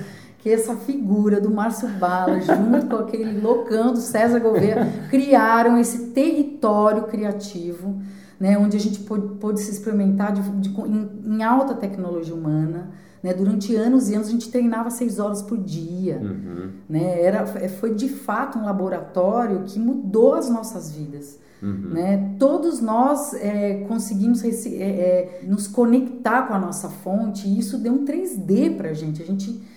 que 0.44 0.52
essa 0.52 0.76
figura 0.76 1.40
do 1.40 1.50
Márcio 1.50 1.88
Bala, 1.88 2.42
junto 2.42 2.88
com 2.88 2.98
aquele 2.98 3.40
loucão 3.40 3.94
do 3.94 4.00
César 4.00 4.40
Gouveia, 4.40 4.92
criaram 5.10 5.78
esse 5.78 6.10
território 6.10 7.04
criativo, 7.04 8.02
né, 8.38 8.58
onde 8.58 8.76
a 8.76 8.80
gente 8.80 9.00
pôde, 9.00 9.36
pôde 9.36 9.62
se 9.62 9.72
experimentar 9.72 10.34
de, 10.34 10.42
de, 10.60 10.70
em, 10.70 11.10
em, 11.26 11.44
alta 11.44 11.74
tecnologia 11.74 12.36
humana. 12.36 12.92
Né, 13.24 13.34
durante 13.34 13.74
anos 13.74 14.10
e 14.10 14.16
anos 14.16 14.28
a 14.28 14.32
gente 14.32 14.52
treinava 14.52 14.90
seis 14.90 15.18
horas 15.18 15.42
por 15.42 15.58
dia. 15.58 16.20
Uhum. 16.22 16.72
Né, 16.90 17.22
era, 17.22 17.46
foi 17.70 17.94
de 17.96 18.10
fato 18.10 18.60
um 18.60 18.66
laboratório 18.66 19.64
que 19.64 19.80
mudou 19.80 20.34
as 20.34 20.50
nossas 20.50 20.92
vidas. 20.92 21.40
Uhum. 21.62 21.92
Né? 21.94 22.36
Todos 22.38 22.82
nós 22.82 23.34
é, 23.36 23.86
conseguimos 23.88 24.44
é, 24.44 24.50
é, 24.68 25.42
nos 25.48 25.68
conectar 25.68 26.42
com 26.48 26.54
a 26.54 26.60
nossa 26.60 26.90
fonte 26.90 27.48
e 27.48 27.58
isso 27.58 27.78
deu 27.78 27.94
um 27.94 28.04
3D 28.04 28.76
para 28.76 28.90
a 28.90 28.94
gente. 28.94 29.24
A 29.24 29.26
gente 29.26 29.72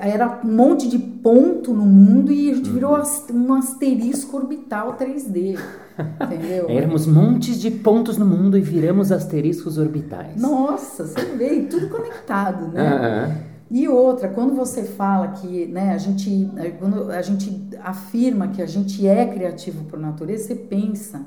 era 0.00 0.40
um 0.44 0.50
monte 0.50 0.88
de 0.88 0.98
ponto 0.98 1.72
no 1.72 1.84
mundo 1.84 2.32
e 2.32 2.50
a 2.50 2.54
gente 2.54 2.70
virou 2.70 2.92
uhum. 2.92 3.48
um 3.48 3.54
asterisco 3.54 4.36
orbital 4.36 4.96
3D. 4.96 5.58
Entendeu? 6.20 6.68
Éramos 6.68 7.06
montes 7.06 7.60
de 7.60 7.70
pontos 7.70 8.18
no 8.18 8.26
mundo 8.26 8.58
e 8.58 8.60
viramos 8.60 9.12
asteriscos 9.12 9.78
orbitais. 9.78 10.40
Nossa, 10.40 11.06
você 11.06 11.24
vê, 11.36 11.60
tudo 11.62 11.88
conectado, 11.88 12.68
né? 12.68 13.26
Uhum. 13.26 13.54
E 13.70 13.88
outra, 13.88 14.28
quando 14.28 14.54
você 14.54 14.84
fala 14.84 15.28
que 15.28 15.66
né, 15.66 15.94
a 15.94 15.98
gente, 15.98 16.50
quando 16.78 17.10
a 17.10 17.22
gente 17.22 17.68
afirma 17.82 18.48
que 18.48 18.60
a 18.60 18.66
gente 18.66 19.06
é 19.06 19.24
criativo 19.26 19.84
por 19.84 19.98
natureza, 19.98 20.48
você 20.48 20.54
pensa 20.54 21.22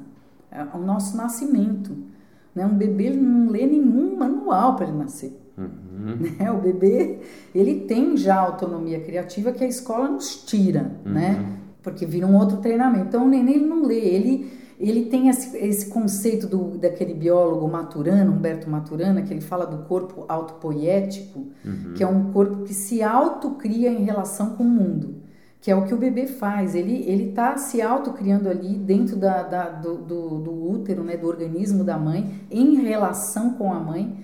é, 0.52 0.64
o 0.74 0.80
nosso 0.80 1.18
nascimento. 1.18 1.96
Né? 2.54 2.66
Um 2.66 2.78
bebê 2.78 3.10
não 3.10 3.50
lê 3.50 3.66
nenhum 3.66 4.18
manual 4.18 4.76
para 4.76 4.88
ele 4.88 4.98
nascer. 4.98 5.47
Uhum. 5.58 5.88
Né? 6.40 6.52
O 6.52 6.62
bebê, 6.62 7.20
ele 7.54 7.82
tem 7.82 8.16
já 8.16 8.36
autonomia 8.36 9.00
criativa 9.00 9.52
que 9.52 9.64
a 9.64 9.68
escola 9.68 10.08
nos 10.08 10.46
tira, 10.46 10.92
uhum. 11.06 11.12
né? 11.12 11.58
Porque 11.82 12.06
vira 12.06 12.28
um 12.28 12.36
outro 12.36 12.58
treinamento. 12.58 13.08
Então, 13.08 13.26
o 13.26 13.28
neném 13.28 13.56
ele 13.56 13.66
não 13.66 13.84
lê, 13.84 14.00
ele, 14.00 14.52
ele 14.80 15.06
tem 15.06 15.28
esse, 15.30 15.58
esse 15.58 15.88
conceito 15.88 16.48
do, 16.48 16.78
daquele 16.78 17.14
biólogo 17.14 17.68
Maturana, 17.68 18.32
Humberto 18.32 18.70
Maturana, 18.70 19.22
que 19.22 19.34
ele 19.34 19.42
fala 19.42 19.66
do 19.66 19.86
corpo 19.86 20.26
autopoético, 20.28 21.48
uhum. 21.66 21.94
que 21.96 22.04
é 22.04 22.08
um 22.08 22.32
corpo 22.32 22.64
que 22.64 22.74
se 22.74 23.02
autocria 23.02 23.90
em 23.90 24.04
relação 24.04 24.52
com 24.52 24.64
o 24.64 24.70
mundo 24.70 25.28
que 25.60 25.72
é 25.72 25.76
o 25.76 25.84
que 25.84 25.94
o 25.94 25.98
bebê 25.98 26.28
faz. 26.28 26.76
Ele 26.76 27.04
ele 27.10 27.30
está 27.30 27.58
se 27.58 27.82
autocriando 27.82 28.48
ali 28.48 28.76
dentro 28.76 29.18
da, 29.18 29.44
da 29.44 29.70
do, 29.70 29.98
do, 29.98 30.40
do, 30.40 30.72
útero, 30.72 31.04
né, 31.04 31.18
do 31.18 31.28
organismo 31.28 31.84
da 31.84 31.98
mãe, 31.98 32.42
em 32.50 32.76
relação 32.76 33.54
com 33.56 33.74
a 33.74 33.80
mãe. 33.80 34.18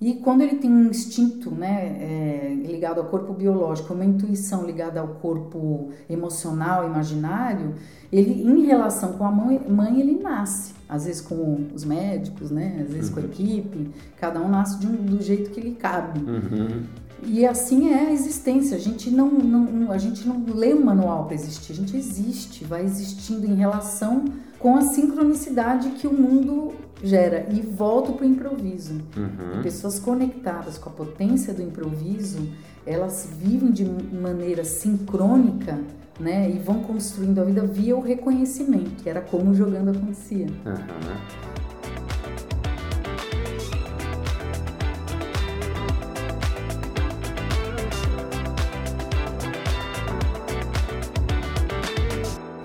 E 0.00 0.14
quando 0.14 0.42
ele 0.42 0.56
tem 0.56 0.70
um 0.70 0.90
instinto 0.90 1.50
né, 1.50 1.96
é, 2.00 2.54
ligado 2.66 2.98
ao 2.98 3.06
corpo 3.06 3.32
biológico, 3.32 3.94
uma 3.94 4.04
intuição 4.04 4.66
ligada 4.66 5.00
ao 5.00 5.08
corpo 5.08 5.90
emocional, 6.10 6.84
imaginário, 6.84 7.74
ele, 8.12 8.42
em 8.42 8.66
relação 8.66 9.12
com 9.12 9.24
a 9.24 9.30
mãe, 9.30 9.60
mãe 9.68 10.00
ele 10.00 10.20
nasce. 10.20 10.74
Às 10.88 11.06
vezes 11.06 11.20
com 11.20 11.68
os 11.74 11.84
médicos, 11.84 12.50
né? 12.50 12.84
às 12.86 12.92
vezes 12.92 13.08
uhum. 13.08 13.14
com 13.14 13.20
a 13.20 13.22
uhum. 13.22 13.30
equipe, 13.30 13.90
cada 14.20 14.40
um 14.40 14.48
nasce 14.48 14.78
de 14.78 14.86
um, 14.86 14.92
do 14.92 15.22
jeito 15.22 15.50
que 15.50 15.60
lhe 15.60 15.74
cabe. 15.74 16.20
Uhum. 16.20 16.82
E 17.22 17.46
assim 17.46 17.90
é 17.90 18.08
a 18.08 18.12
existência. 18.12 18.76
A 18.76 18.80
gente 18.80 19.10
não, 19.10 19.30
não, 19.30 19.90
a 19.90 19.98
gente 19.98 20.28
não 20.28 20.44
lê 20.54 20.74
um 20.74 20.84
manual 20.84 21.24
para 21.24 21.34
existir, 21.34 21.72
a 21.72 21.76
gente 21.76 21.96
existe, 21.96 22.64
vai 22.64 22.84
existindo 22.84 23.46
em 23.46 23.54
relação 23.54 24.24
com 24.58 24.76
a 24.76 24.82
sincronicidade 24.82 25.90
que 25.90 26.06
o 26.06 26.12
mundo 26.12 26.72
gera. 27.04 27.46
E 27.50 27.60
volto 27.60 28.12
para 28.14 28.24
o 28.24 28.28
improviso. 28.28 29.00
Uhum. 29.16 29.62
Pessoas 29.62 29.98
conectadas 29.98 30.78
com 30.78 30.90
a 30.90 30.92
potência 30.92 31.54
do 31.54 31.62
improviso, 31.62 32.48
elas 32.86 33.28
vivem 33.38 33.70
de 33.70 33.84
maneira 33.84 34.64
sincrônica 34.64 35.78
né? 36.18 36.50
E 36.50 36.58
vão 36.58 36.80
construindo 36.80 37.40
a 37.40 37.44
vida 37.44 37.66
via 37.66 37.96
o 37.96 38.00
reconhecimento, 38.00 39.02
que 39.02 39.08
era 39.08 39.20
como 39.20 39.54
jogando 39.54 39.90
acontecia. 39.90 40.46
Uhum. 40.46 41.63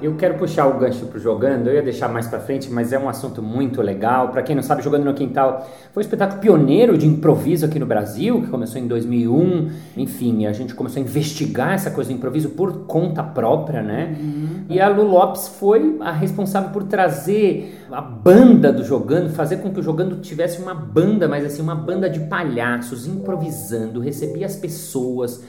Eu 0.02 0.16
quero 0.16 0.36
puxar 0.36 0.66
o 0.66 0.80
gancho 0.80 1.06
pro 1.08 1.20
Jogando, 1.20 1.68
eu 1.68 1.74
ia 1.74 1.82
deixar 1.82 2.08
mais 2.08 2.26
para 2.26 2.40
frente, 2.40 2.72
mas 2.72 2.94
é 2.94 3.00
um 3.00 3.10
assunto 3.10 3.42
muito 3.42 3.82
legal. 3.82 4.30
Para 4.30 4.42
quem 4.42 4.56
não 4.56 4.64
sabe, 4.64 4.82
Jogando 4.82 5.04
no 5.04 5.14
Quintal 5.14 5.70
foi 5.92 6.02
um 6.02 6.06
espetáculo 6.06 6.40
pioneiro 6.40 6.98
de 6.98 7.06
improviso 7.06 7.66
aqui 7.66 7.78
no 7.78 7.86
Brasil, 7.86 8.42
que 8.42 8.48
começou 8.48 8.80
em 8.80 8.88
2001. 8.88 9.70
Enfim, 9.98 10.46
a 10.46 10.54
gente 10.54 10.74
começou 10.74 11.02
a 11.02 11.06
investigar 11.06 11.74
essa 11.74 11.92
coisa 11.92 12.10
do 12.10 12.16
improviso 12.16 12.52
por 12.52 12.86
conta 12.86 13.22
própria, 13.22 13.82
né? 13.82 14.16
Uhum. 14.18 14.66
E 14.70 14.80
a 14.80 14.88
Lu 14.88 15.04
Lopes 15.04 15.50
foi 15.50 15.98
a 16.00 16.14
responsável 16.14 16.70
por 16.70 16.84
trazer 16.84 17.86
a 17.92 18.02
banda 18.02 18.72
do 18.72 18.86
Jogando, 18.86 19.30
fazer 19.32 19.58
com 19.58 19.70
que 19.70 19.82
o 19.82 19.84
Jogando 19.84 20.22
tivesse 20.22 20.62
uma 20.62 20.74
banda, 20.74 21.28
mas 21.28 21.44
assim, 21.44 21.62
uma 21.62 21.76
banda 21.76 22.10
de 22.10 22.22
palhaços 22.22 23.06
improvisando, 23.06 24.00
recebia 24.00 24.46
as 24.46 24.56
pessoas 24.56 25.44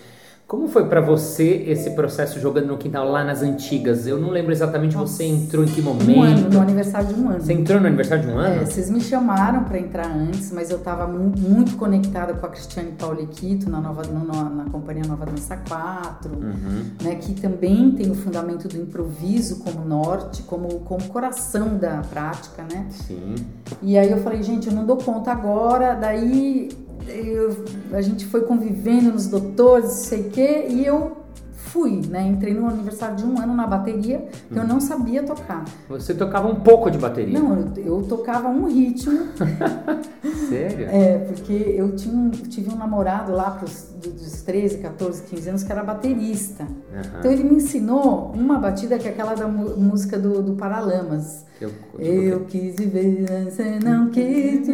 como 0.50 0.66
foi 0.66 0.86
para 0.86 1.00
você 1.00 1.62
esse 1.68 1.90
processo 1.90 2.40
jogando 2.40 2.66
no 2.66 2.76
quintal 2.76 3.08
lá 3.08 3.22
nas 3.22 3.40
antigas? 3.40 4.04
Eu 4.08 4.18
não 4.18 4.30
lembro 4.30 4.50
exatamente 4.50 4.96
Nossa. 4.96 5.12
você 5.12 5.24
entrou 5.24 5.62
em 5.62 5.68
que 5.68 5.80
momento. 5.80 6.10
Um 6.10 6.22
ano, 6.24 6.50
no 6.50 6.60
aniversário 6.60 7.06
de 7.06 7.20
um 7.20 7.28
ano. 7.28 7.40
Você 7.40 7.52
entrou 7.52 7.80
no 7.80 7.86
aniversário 7.86 8.24
de 8.24 8.32
um 8.32 8.36
ano? 8.36 8.62
É, 8.62 8.66
vocês 8.66 8.90
me 8.90 9.00
chamaram 9.00 9.62
para 9.62 9.78
entrar 9.78 10.08
antes, 10.08 10.50
mas 10.50 10.68
eu 10.68 10.78
estava 10.78 11.06
muito 11.06 11.76
conectada 11.76 12.34
com 12.34 12.44
a 12.44 12.48
Cristiane 12.48 12.90
Pauliquito 12.98 13.70
na, 13.70 13.80
nova, 13.80 14.02
no, 14.02 14.26
na 14.26 14.64
companhia 14.72 15.04
Nova 15.06 15.24
Dança 15.24 15.56
4, 15.56 16.32
uhum. 16.32 16.84
né, 17.00 17.14
que 17.14 17.40
também 17.40 17.92
tem 17.92 18.10
o 18.10 18.14
fundamento 18.16 18.66
do 18.66 18.76
improviso 18.76 19.60
como 19.60 19.84
norte, 19.84 20.42
como, 20.42 20.80
como 20.80 21.04
coração 21.10 21.78
da 21.78 22.02
prática, 22.10 22.64
né? 22.64 22.88
Sim. 22.90 23.36
E 23.80 23.96
aí 23.96 24.10
eu 24.10 24.18
falei, 24.18 24.42
gente, 24.42 24.66
eu 24.66 24.74
não 24.74 24.84
dou 24.84 24.96
conta 24.96 25.30
agora, 25.30 25.94
daí 25.94 26.70
eu, 27.08 27.64
a 27.92 28.00
gente 28.00 28.26
foi 28.26 28.42
convivendo 28.42 29.12
nos 29.12 29.26
doutores, 29.26 29.84
não 29.84 29.96
sei 29.96 30.20
o 30.22 30.30
quê, 30.30 30.66
e 30.68 30.84
eu 30.84 31.20
fui, 31.70 32.02
né? 32.08 32.26
Entrei 32.26 32.52
no 32.52 32.68
aniversário 32.68 33.16
de 33.16 33.24
um 33.24 33.40
ano 33.40 33.54
na 33.54 33.66
bateria, 33.66 34.28
que 34.48 34.58
eu 34.58 34.62
hum. 34.62 34.66
não 34.66 34.80
sabia 34.80 35.22
tocar. 35.22 35.64
Você 35.88 36.14
tocava 36.14 36.48
um 36.48 36.56
pouco 36.56 36.90
de 36.90 36.98
bateria? 36.98 37.38
Não, 37.38 37.72
eu, 37.76 37.84
eu 37.84 38.02
tocava 38.02 38.48
um 38.48 38.66
ritmo. 38.66 39.28
Sério? 40.48 40.88
É, 40.90 41.18
porque 41.18 41.52
eu 41.52 41.94
tinha 41.94 42.14
um, 42.14 42.30
tive 42.30 42.70
um 42.70 42.76
namorado 42.76 43.32
lá 43.32 43.52
pros, 43.52 43.88
dos 44.02 44.42
13, 44.42 44.78
14, 44.78 45.22
15 45.22 45.48
anos 45.48 45.62
que 45.62 45.70
era 45.70 45.84
baterista. 45.84 46.64
Uhum. 46.64 47.18
Então 47.18 47.30
ele 47.30 47.44
me 47.44 47.56
ensinou 47.56 48.32
uma 48.34 48.58
batida 48.58 48.98
que 48.98 49.06
é 49.06 49.10
aquela 49.10 49.34
da 49.34 49.46
música 49.46 50.18
do, 50.18 50.42
do 50.42 50.54
Paralamas. 50.54 51.48
Eu, 51.60 51.70
eu 51.98 52.40
quis 52.46 52.74
viver, 52.74 53.50
você 53.50 53.78
não 53.84 54.08
quis. 54.08 54.66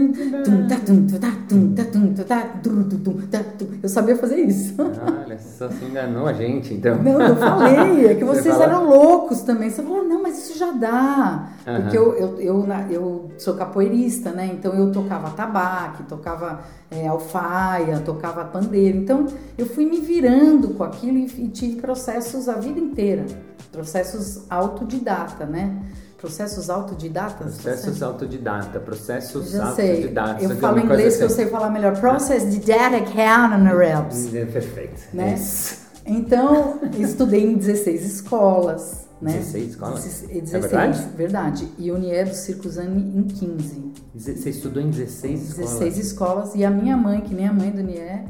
Eu 3.82 3.88
sabia 3.88 4.14
fazer 4.16 4.36
isso. 4.36 4.76
Olha, 4.78 5.36
só 5.36 5.68
se 5.68 5.84
enganou 5.84 6.28
a 6.28 6.32
gente, 6.32 6.74
então. 6.74 7.02
Não, 7.02 7.20
eu 7.20 7.34
falei, 7.34 8.06
é 8.06 8.14
que 8.14 8.24
vocês 8.24 8.54
fala... 8.54 8.64
eram 8.66 8.88
loucos 8.88 9.42
também. 9.42 9.68
Você 9.68 9.82
falou, 9.82 10.04
não, 10.04 10.22
mas 10.22 10.38
isso 10.38 10.56
já 10.56 10.70
dá. 10.70 11.48
Uhum. 11.66 11.82
Porque 11.82 11.98
eu, 11.98 12.14
eu, 12.14 12.40
eu, 12.40 12.66
eu, 12.88 13.30
sou 13.36 13.54
capoeirista, 13.54 14.30
né? 14.30 14.46
Então 14.52 14.72
eu 14.72 14.92
tocava 14.92 15.30
tabaque, 15.30 16.04
tocava 16.04 16.60
é, 16.88 17.08
alfaia, 17.08 17.98
tocava 17.98 18.44
pandeiro. 18.44 18.98
Então 18.98 19.26
eu 19.58 19.66
fui 19.66 19.86
me 19.86 20.00
virando 20.00 20.68
com 20.74 20.84
aquilo 20.84 21.18
e, 21.18 21.24
e 21.24 21.48
tive 21.48 21.80
processos 21.80 22.48
a 22.48 22.54
vida 22.54 22.78
inteira. 22.78 23.26
Processos 23.72 24.44
autodidata, 24.48 25.44
né? 25.44 25.82
Processos 26.26 26.68
autodidatas? 26.68 27.54
Processos 27.58 28.02
autodidata, 28.02 28.80
processos 28.80 29.50
Já 29.52 29.68
autodidatas. 29.68 30.42
Eu 30.42 30.56
falo 30.56 30.80
inglês 30.80 31.14
assim. 31.14 31.18
que 31.18 31.24
eu 31.24 31.30
sei 31.30 31.46
falar 31.46 31.70
melhor. 31.70 31.98
Process 32.00 32.50
Didactic 32.50 33.16
Analysis. 33.16 34.34
É 34.34 34.44
perfeito. 34.44 35.02
Né? 35.12 35.34
Isso. 35.34 35.86
Então, 36.04 36.80
estudei 36.98 37.46
em 37.46 37.54
16 37.54 38.04
escolas. 38.04 39.06
Né? 39.22 39.32
16 39.38 39.70
escolas? 39.70 40.04
16, 40.04 40.54
é 40.54 40.58
verdade? 40.58 41.08
Verdade. 41.16 41.68
E 41.78 41.92
Unier 41.92 42.28
do 42.28 42.34
Circusani 42.34 43.18
em 43.18 43.22
15. 43.22 43.92
Você 44.14 44.50
estudou 44.50 44.82
em 44.82 44.90
16 44.90 45.50
escolas? 45.50 45.70
16 45.70 45.98
escolas. 45.98 46.54
E 46.56 46.64
a 46.64 46.70
minha 46.70 46.96
mãe, 46.96 47.20
que 47.20 47.34
nem 47.34 47.46
a 47.46 47.52
mãe 47.52 47.70
do 47.70 47.80
Unier, 47.80 48.24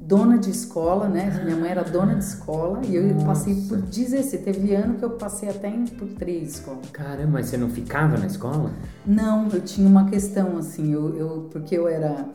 dona 0.00 0.38
de 0.38 0.50
escola, 0.50 1.08
né? 1.08 1.40
Minha 1.44 1.56
mãe 1.56 1.70
era 1.70 1.84
dona 1.84 2.14
de 2.14 2.24
escola 2.24 2.80
e 2.84 2.96
eu 2.96 3.02
Nossa. 3.14 3.26
passei 3.26 3.54
por 3.68 3.78
16. 3.78 4.42
Teve 4.42 4.74
ano 4.74 4.94
que 4.94 5.04
eu 5.04 5.10
passei 5.10 5.48
até 5.48 5.68
em, 5.68 5.84
por 5.84 6.08
três 6.08 6.54
escolas. 6.54 6.88
Caramba, 6.90 7.32
mas 7.32 7.46
você 7.46 7.56
não 7.56 7.68
ficava 7.68 8.16
na 8.16 8.26
escola? 8.26 8.70
Não, 9.06 9.48
eu 9.48 9.60
tinha 9.60 9.86
uma 9.86 10.08
questão 10.08 10.56
assim, 10.56 10.92
eu, 10.92 11.14
eu 11.16 11.48
porque 11.52 11.76
eu 11.76 11.86
era 11.86 12.26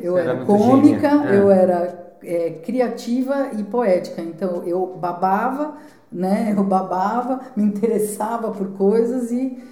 eu 0.00 0.16
era, 0.16 0.32
era 0.32 0.44
cômica, 0.44 1.08
é. 1.08 1.38
eu 1.38 1.50
era 1.50 2.16
é, 2.22 2.50
criativa 2.64 3.50
e 3.52 3.62
poética. 3.62 4.22
Então 4.22 4.64
eu 4.64 4.96
babava, 4.98 5.76
né? 6.10 6.54
Eu 6.56 6.64
babava, 6.64 7.40
me 7.54 7.64
interessava 7.64 8.50
por 8.50 8.68
coisas 8.72 9.30
e 9.30 9.62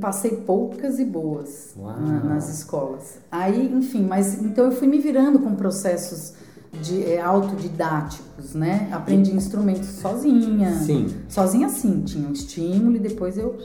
passei 0.00 0.30
poucas 0.30 0.98
e 0.98 1.04
boas 1.04 1.74
na, 1.76 2.24
nas 2.24 2.48
escolas. 2.48 3.18
Aí, 3.30 3.72
enfim, 3.74 4.06
mas 4.06 4.42
então 4.42 4.64
eu 4.64 4.72
fui 4.72 4.88
me 4.88 4.98
virando 4.98 5.38
com 5.38 5.54
processos 5.54 6.45
de 6.76 7.04
é, 7.04 7.20
autodidáticos, 7.20 8.54
né? 8.54 8.88
Aprendi 8.92 9.34
instrumentos 9.34 9.88
sozinha. 9.88 10.74
Sim. 10.74 11.08
Sozinha 11.28 11.68
sim, 11.68 12.02
tinha 12.02 12.28
um 12.28 12.32
estímulo 12.32 12.96
e 12.96 12.98
depois 13.00 13.36
eu 13.36 13.56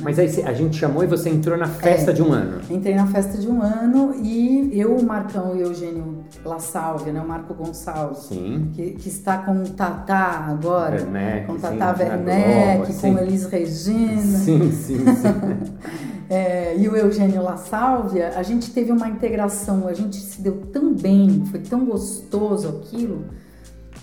mas 0.00 0.18
aí 0.18 0.28
a 0.44 0.52
gente 0.52 0.76
chamou 0.76 1.02
e 1.02 1.06
você 1.06 1.30
entrou 1.30 1.56
na 1.56 1.66
festa 1.66 2.10
é, 2.10 2.14
de 2.14 2.22
um 2.22 2.32
ano. 2.32 2.60
Entrei 2.68 2.94
na 2.94 3.06
festa 3.06 3.38
de 3.38 3.48
um 3.48 3.62
ano 3.62 4.14
e 4.22 4.70
eu, 4.78 4.94
o 4.94 5.02
Marcão 5.02 5.56
e 5.56 5.62
o 5.62 5.68
Eugênio 5.68 6.18
La 6.44 6.58
Salve, 6.58 7.10
né? 7.10 7.20
O 7.20 7.26
Marco 7.26 7.54
Gonçalves. 7.54 8.24
Sim. 8.24 8.70
Que, 8.74 8.90
que 8.90 9.08
está 9.08 9.38
com 9.38 9.62
o 9.62 9.68
Tatá 9.70 10.46
agora. 10.48 10.96
Werneck, 10.96 11.46
com 11.46 11.56
Tatá 11.56 11.94
Werneck, 11.98 12.92
com 12.94 13.18
Elis 13.18 13.46
Regina. 13.46 14.20
Sim, 14.20 14.70
sim, 14.72 14.98
sim. 14.98 15.96
é, 16.28 16.76
e 16.76 16.88
o 16.88 16.96
Eugênio 16.96 17.42
La 17.42 17.56
Sálvia, 17.56 18.32
a 18.36 18.42
gente 18.42 18.70
teve 18.72 18.90
uma 18.90 19.08
integração, 19.08 19.86
a 19.86 19.94
gente 19.94 20.16
se 20.16 20.40
deu 20.40 20.62
tão 20.72 20.94
bem, 20.94 21.44
foi 21.46 21.60
tão 21.60 21.84
gostoso 21.84 22.68
aquilo 22.68 23.24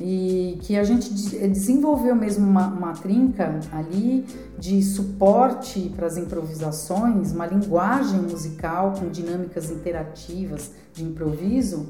e 0.02 0.58
que 0.62 0.76
a 0.76 0.84
gente 0.84 1.10
desenvolveu 1.48 2.16
mesmo 2.16 2.48
uma, 2.48 2.68
uma 2.68 2.94
trinca 2.94 3.60
ali 3.72 4.26
de 4.58 4.82
suporte 4.82 5.92
para 5.96 6.08
as 6.08 6.18
improvisações, 6.18 7.32
uma 7.32 7.46
linguagem 7.46 8.22
musical 8.22 8.94
com 8.98 9.10
dinâmicas 9.10 9.70
interativas 9.70 10.72
de 10.94 11.04
improviso 11.04 11.90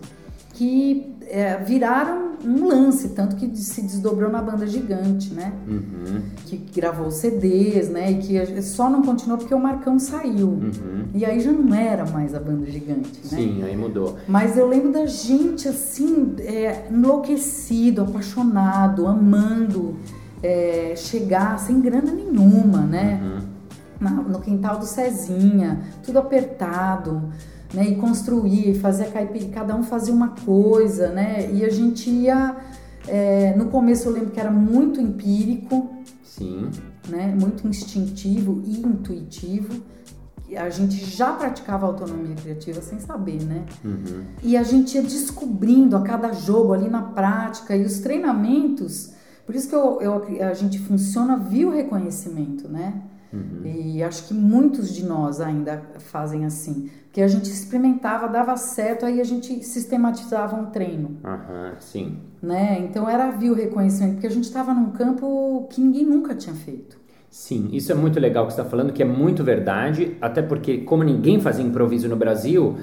que 0.54 1.16
é, 1.30 1.58
viraram 1.58 2.34
um 2.46 2.68
lance, 2.68 3.10
tanto 3.10 3.36
que 3.36 3.56
se 3.58 3.82
desdobrou 3.82 4.30
na 4.30 4.42
banda 4.42 4.68
gigante, 4.68 5.34
né? 5.34 5.52
Uhum. 5.68 6.22
Que 6.46 6.58
gravou 6.76 7.10
CDs, 7.10 7.90
né? 7.90 8.12
E 8.12 8.18
que 8.20 8.62
só 8.62 8.90
não 8.90 9.02
continuou 9.02 9.40
porque 9.40 9.54
o 9.54 9.60
Marcão 9.60 9.98
saiu. 9.98 10.50
Uhum. 10.50 11.06
E 11.14 11.26
aí 11.26 11.40
já 11.40 11.52
não 11.52 11.74
era 11.74 12.06
mais 12.06 12.36
a 12.36 12.40
banda 12.40 12.70
gigante, 12.70 13.20
né? 13.32 13.38
Sim, 13.38 13.64
aí 13.64 13.76
mudou. 13.76 14.18
Mas 14.28 14.56
eu 14.56 14.68
lembro 14.68 14.92
da 14.92 15.08
gente 15.08 15.68
assim, 15.68 16.36
é, 16.40 16.88
enlouquecido, 16.92 18.04
apaixonado, 18.04 19.08
amando 19.08 19.96
é, 20.44 20.94
chegar 20.96 21.58
sem 21.58 21.82
grana 21.82 22.12
nenhuma, 22.12 22.82
né? 22.82 23.20
Uhum. 23.24 23.54
Na, 24.00 24.12
no 24.12 24.40
quintal 24.40 24.78
do 24.78 24.86
Cezinha, 24.86 25.82
tudo 26.04 26.20
apertado 26.20 27.32
né? 27.74 27.90
E 27.90 27.96
construir, 27.96 28.76
fazer 28.76 29.06
a 29.06 29.12
caipira, 29.12 29.50
cada 29.50 29.76
um 29.76 29.84
fazia 29.84 30.14
uma 30.14 30.30
coisa, 30.30 31.10
né? 31.10 31.50
E 31.52 31.66
a 31.66 31.70
gente 31.70 32.10
ia. 32.10 32.56
É, 33.08 33.54
no 33.58 33.66
começo 33.66 34.08
eu 34.08 34.14
lembro 34.14 34.30
que 34.30 34.40
era 34.40 34.52
muito 34.52 35.02
empírico, 35.02 35.98
sim, 36.24 36.70
né? 37.10 37.36
Muito 37.38 37.68
instintivo 37.68 38.62
e 38.66 38.80
intuitivo. 38.80 39.82
A 40.56 40.70
gente 40.70 41.04
já 41.04 41.34
praticava 41.34 41.88
autonomia 41.88 42.36
criativa 42.36 42.80
sem 42.80 43.00
saber, 43.00 43.42
né? 43.44 43.66
Uhum. 43.84 44.24
E 44.44 44.56
a 44.56 44.62
gente 44.62 44.96
ia 44.96 45.02
descobrindo 45.02 45.98
a 45.98 46.02
cada 46.02 46.32
jogo 46.32 46.74
ali 46.74 46.88
na 46.88 47.02
prática 47.02 47.76
e 47.76 47.84
os 47.84 48.00
treinamentos. 48.00 49.14
Por 49.48 49.56
isso 49.56 49.68
que 49.68 49.76
eu, 49.76 50.00
eu 50.00 50.48
a 50.48 50.54
gente 50.54 50.78
funciona 50.78 51.36
via 51.38 51.68
o 51.68 51.72
reconhecimento, 51.72 52.70
né? 52.70 53.02
Uhum. 53.34 53.62
E 53.66 54.04
acho 54.04 54.28
que 54.28 54.34
muitos 54.34 54.94
de 54.94 55.04
nós 55.04 55.42
ainda 55.42 55.82
fazem 55.98 56.46
assim 56.46 56.90
que 57.12 57.22
a 57.22 57.28
gente 57.28 57.46
experimentava, 57.46 58.28
dava 58.28 58.58
certo, 58.58 59.06
aí 59.06 59.22
a 59.22 59.24
gente 59.24 59.64
sistematizava 59.64 60.56
um 60.56 60.66
treino. 60.68 61.18
Aham, 61.24 61.76
sim. 61.80 62.18
Né? 62.42 62.80
Então 62.80 63.08
era 63.08 63.30
via 63.32 63.52
o 63.52 63.56
reconhecimento, 63.56 64.14
porque 64.14 64.28
a 64.28 64.32
gente 64.32 64.46
estava 64.46 64.74
num 64.74 64.92
campo 64.92 65.68
que 65.70 65.80
ninguém 65.80 66.06
nunca 66.06 66.34
tinha 66.34 66.56
feito. 66.56 66.98
Sim, 67.30 67.70
isso 67.72 67.92
é 67.92 67.96
muito 67.96 68.20
legal 68.20 68.46
que 68.46 68.54
você 68.54 68.62
está 68.62 68.70
falando, 68.70 68.94
que 68.94 69.02
é 69.02 69.06
muito 69.06 69.44
verdade, 69.44 70.18
até 70.22 70.42
porque 70.42 70.80
como 70.80 71.04
ninguém 71.04 71.40
fazia 71.40 71.66
improviso 71.66 72.08
no 72.08 72.16
Brasil, 72.16 72.78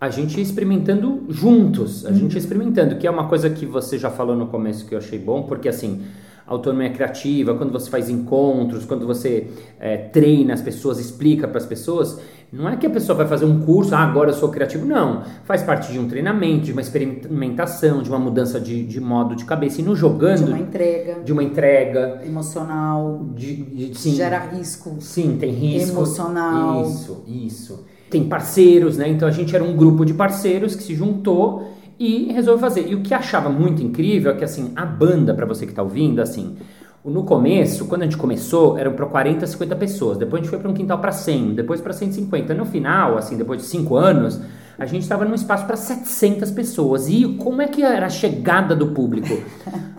a 0.00 0.08
gente 0.10 0.36
ia 0.36 0.42
experimentando 0.42 1.24
juntos, 1.28 2.04
a 2.04 2.10
uhum. 2.10 2.14
gente 2.16 2.32
ia 2.34 2.38
experimentando, 2.38 2.96
que 2.96 3.06
é 3.06 3.10
uma 3.10 3.28
coisa 3.28 3.48
que 3.50 3.64
você 3.64 3.98
já 3.98 4.10
falou 4.10 4.36
no 4.36 4.48
começo 4.48 4.86
que 4.86 4.94
eu 4.94 4.98
achei 4.98 5.18
bom, 5.18 5.44
porque 5.44 5.68
assim, 5.68 6.02
autonomia 6.46 6.90
criativa, 6.90 7.54
quando 7.54 7.72
você 7.72 7.90
faz 7.90 8.08
encontros, 8.08 8.84
quando 8.84 9.06
você 9.06 9.48
é, 9.80 9.96
treina 9.96 10.54
as 10.54 10.60
pessoas, 10.60 10.98
explica 10.98 11.48
para 11.48 11.58
as 11.58 11.66
pessoas, 11.66 12.20
não 12.52 12.68
é 12.68 12.76
que 12.76 12.86
a 12.86 12.90
pessoa 12.90 13.16
vai 13.16 13.26
fazer 13.26 13.44
um 13.44 13.60
curso, 13.60 13.94
ah, 13.94 13.98
agora 13.98 14.30
eu 14.30 14.34
sou 14.34 14.48
criativo. 14.50 14.86
Não. 14.86 15.24
Faz 15.44 15.62
parte 15.62 15.92
de 15.92 15.98
um 15.98 16.06
treinamento, 16.06 16.66
de 16.66 16.72
uma 16.72 16.80
experimentação, 16.80 18.02
de 18.02 18.08
uma 18.08 18.18
mudança 18.18 18.60
de, 18.60 18.84
de 18.84 19.00
modo 19.00 19.34
de 19.34 19.44
cabeça. 19.44 19.80
E 19.80 19.84
no 19.84 19.96
jogando. 19.96 20.44
De 20.44 20.50
uma 20.50 20.58
entrega. 20.58 21.20
De 21.24 21.32
uma 21.32 21.42
entrega. 21.42 22.20
Emocional. 22.24 23.26
De, 23.34 23.56
de, 23.56 23.98
sim, 23.98 24.14
gera 24.14 24.38
risco. 24.38 24.96
Sim, 25.00 25.36
tem 25.38 25.50
risco. 25.50 25.96
Emocional. 25.96 26.82
Isso, 26.82 27.24
isso. 27.26 27.84
Tem 28.08 28.24
parceiros, 28.28 28.96
né? 28.96 29.08
Então 29.08 29.26
a 29.26 29.32
gente 29.32 29.54
era 29.54 29.64
um 29.64 29.76
grupo 29.76 30.04
de 30.04 30.14
parceiros 30.14 30.76
que 30.76 30.84
se 30.84 30.94
juntou 30.94 31.75
e 31.98 32.32
resolveu 32.32 32.58
fazer. 32.58 32.88
E 32.88 32.94
o 32.94 33.02
que 33.02 33.14
achava 33.14 33.48
muito 33.48 33.82
incrível 33.82 34.32
é 34.32 34.34
que, 34.34 34.44
assim, 34.44 34.72
a 34.76 34.84
banda, 34.84 35.34
para 35.34 35.46
você 35.46 35.64
que 35.64 35.72
está 35.72 35.82
ouvindo, 35.82 36.20
assim, 36.20 36.56
no 37.04 37.24
começo, 37.24 37.86
quando 37.86 38.02
a 38.02 38.04
gente 38.04 38.16
começou, 38.16 38.76
eram 38.76 38.92
para 38.92 39.06
40, 39.06 39.46
50 39.46 39.76
pessoas. 39.76 40.18
Depois 40.18 40.40
a 40.40 40.42
gente 40.42 40.50
foi 40.50 40.58
para 40.58 40.70
um 40.70 40.74
quintal 40.74 40.98
para 40.98 41.12
100, 41.12 41.54
depois 41.54 41.80
para 41.80 41.92
150. 41.92 42.52
No 42.54 42.66
final, 42.66 43.16
assim, 43.16 43.36
depois 43.36 43.62
de 43.62 43.68
5 43.68 43.96
anos, 43.96 44.40
a 44.78 44.84
gente 44.84 45.02
estava 45.02 45.24
num 45.24 45.34
espaço 45.34 45.66
para 45.66 45.76
700 45.76 46.50
pessoas. 46.50 47.08
E 47.08 47.26
como 47.38 47.62
é 47.62 47.66
que 47.66 47.82
era 47.82 48.06
a 48.06 48.10
chegada 48.10 48.76
do 48.76 48.88
público? 48.88 49.42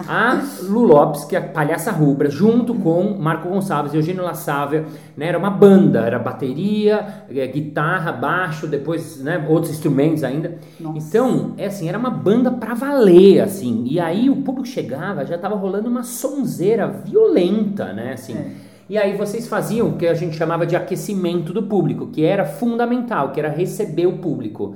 A 0.07 0.41
Lu 0.61 0.83
Lopes, 0.83 1.25
que 1.25 1.35
é 1.35 1.39
a 1.39 1.41
palhaça 1.41 1.91
rubra, 1.91 2.29
junto 2.29 2.75
com 2.75 3.15
Marco 3.17 3.49
Gonçalves 3.49 3.93
e 3.93 3.97
Eugênio 3.97 4.23
La 4.23 4.35
Sávia, 4.35 4.85
né, 5.15 5.27
era 5.27 5.37
uma 5.37 5.49
banda, 5.49 6.01
era 6.01 6.19
bateria, 6.19 7.25
é, 7.29 7.47
guitarra, 7.47 8.11
baixo, 8.11 8.67
depois 8.67 9.21
né, 9.21 9.43
outros 9.49 9.73
instrumentos 9.73 10.23
ainda. 10.23 10.57
Nossa. 10.79 10.97
Então, 10.97 11.53
é 11.57 11.65
assim, 11.65 11.89
era 11.89 11.97
uma 11.97 12.11
banda 12.11 12.51
para 12.51 12.73
valer, 12.75 13.41
assim. 13.41 13.83
E 13.89 13.99
aí 13.99 14.29
o 14.29 14.37
público 14.37 14.67
chegava, 14.67 15.25
já 15.25 15.35
estava 15.35 15.55
rolando 15.55 15.89
uma 15.89 16.03
sonzeira 16.03 16.87
violenta, 16.87 17.91
né, 17.93 18.13
assim. 18.13 18.33
É. 18.33 18.66
E 18.89 18.97
aí 18.97 19.17
vocês 19.17 19.47
faziam 19.47 19.89
o 19.89 19.97
que 19.97 20.07
a 20.07 20.13
gente 20.13 20.37
chamava 20.37 20.65
de 20.65 20.75
aquecimento 20.75 21.51
do 21.51 21.63
público, 21.63 22.07
que 22.07 22.23
era 22.23 22.45
fundamental, 22.45 23.31
que 23.31 23.39
era 23.39 23.49
receber 23.49 24.07
o 24.07 24.17
público. 24.19 24.75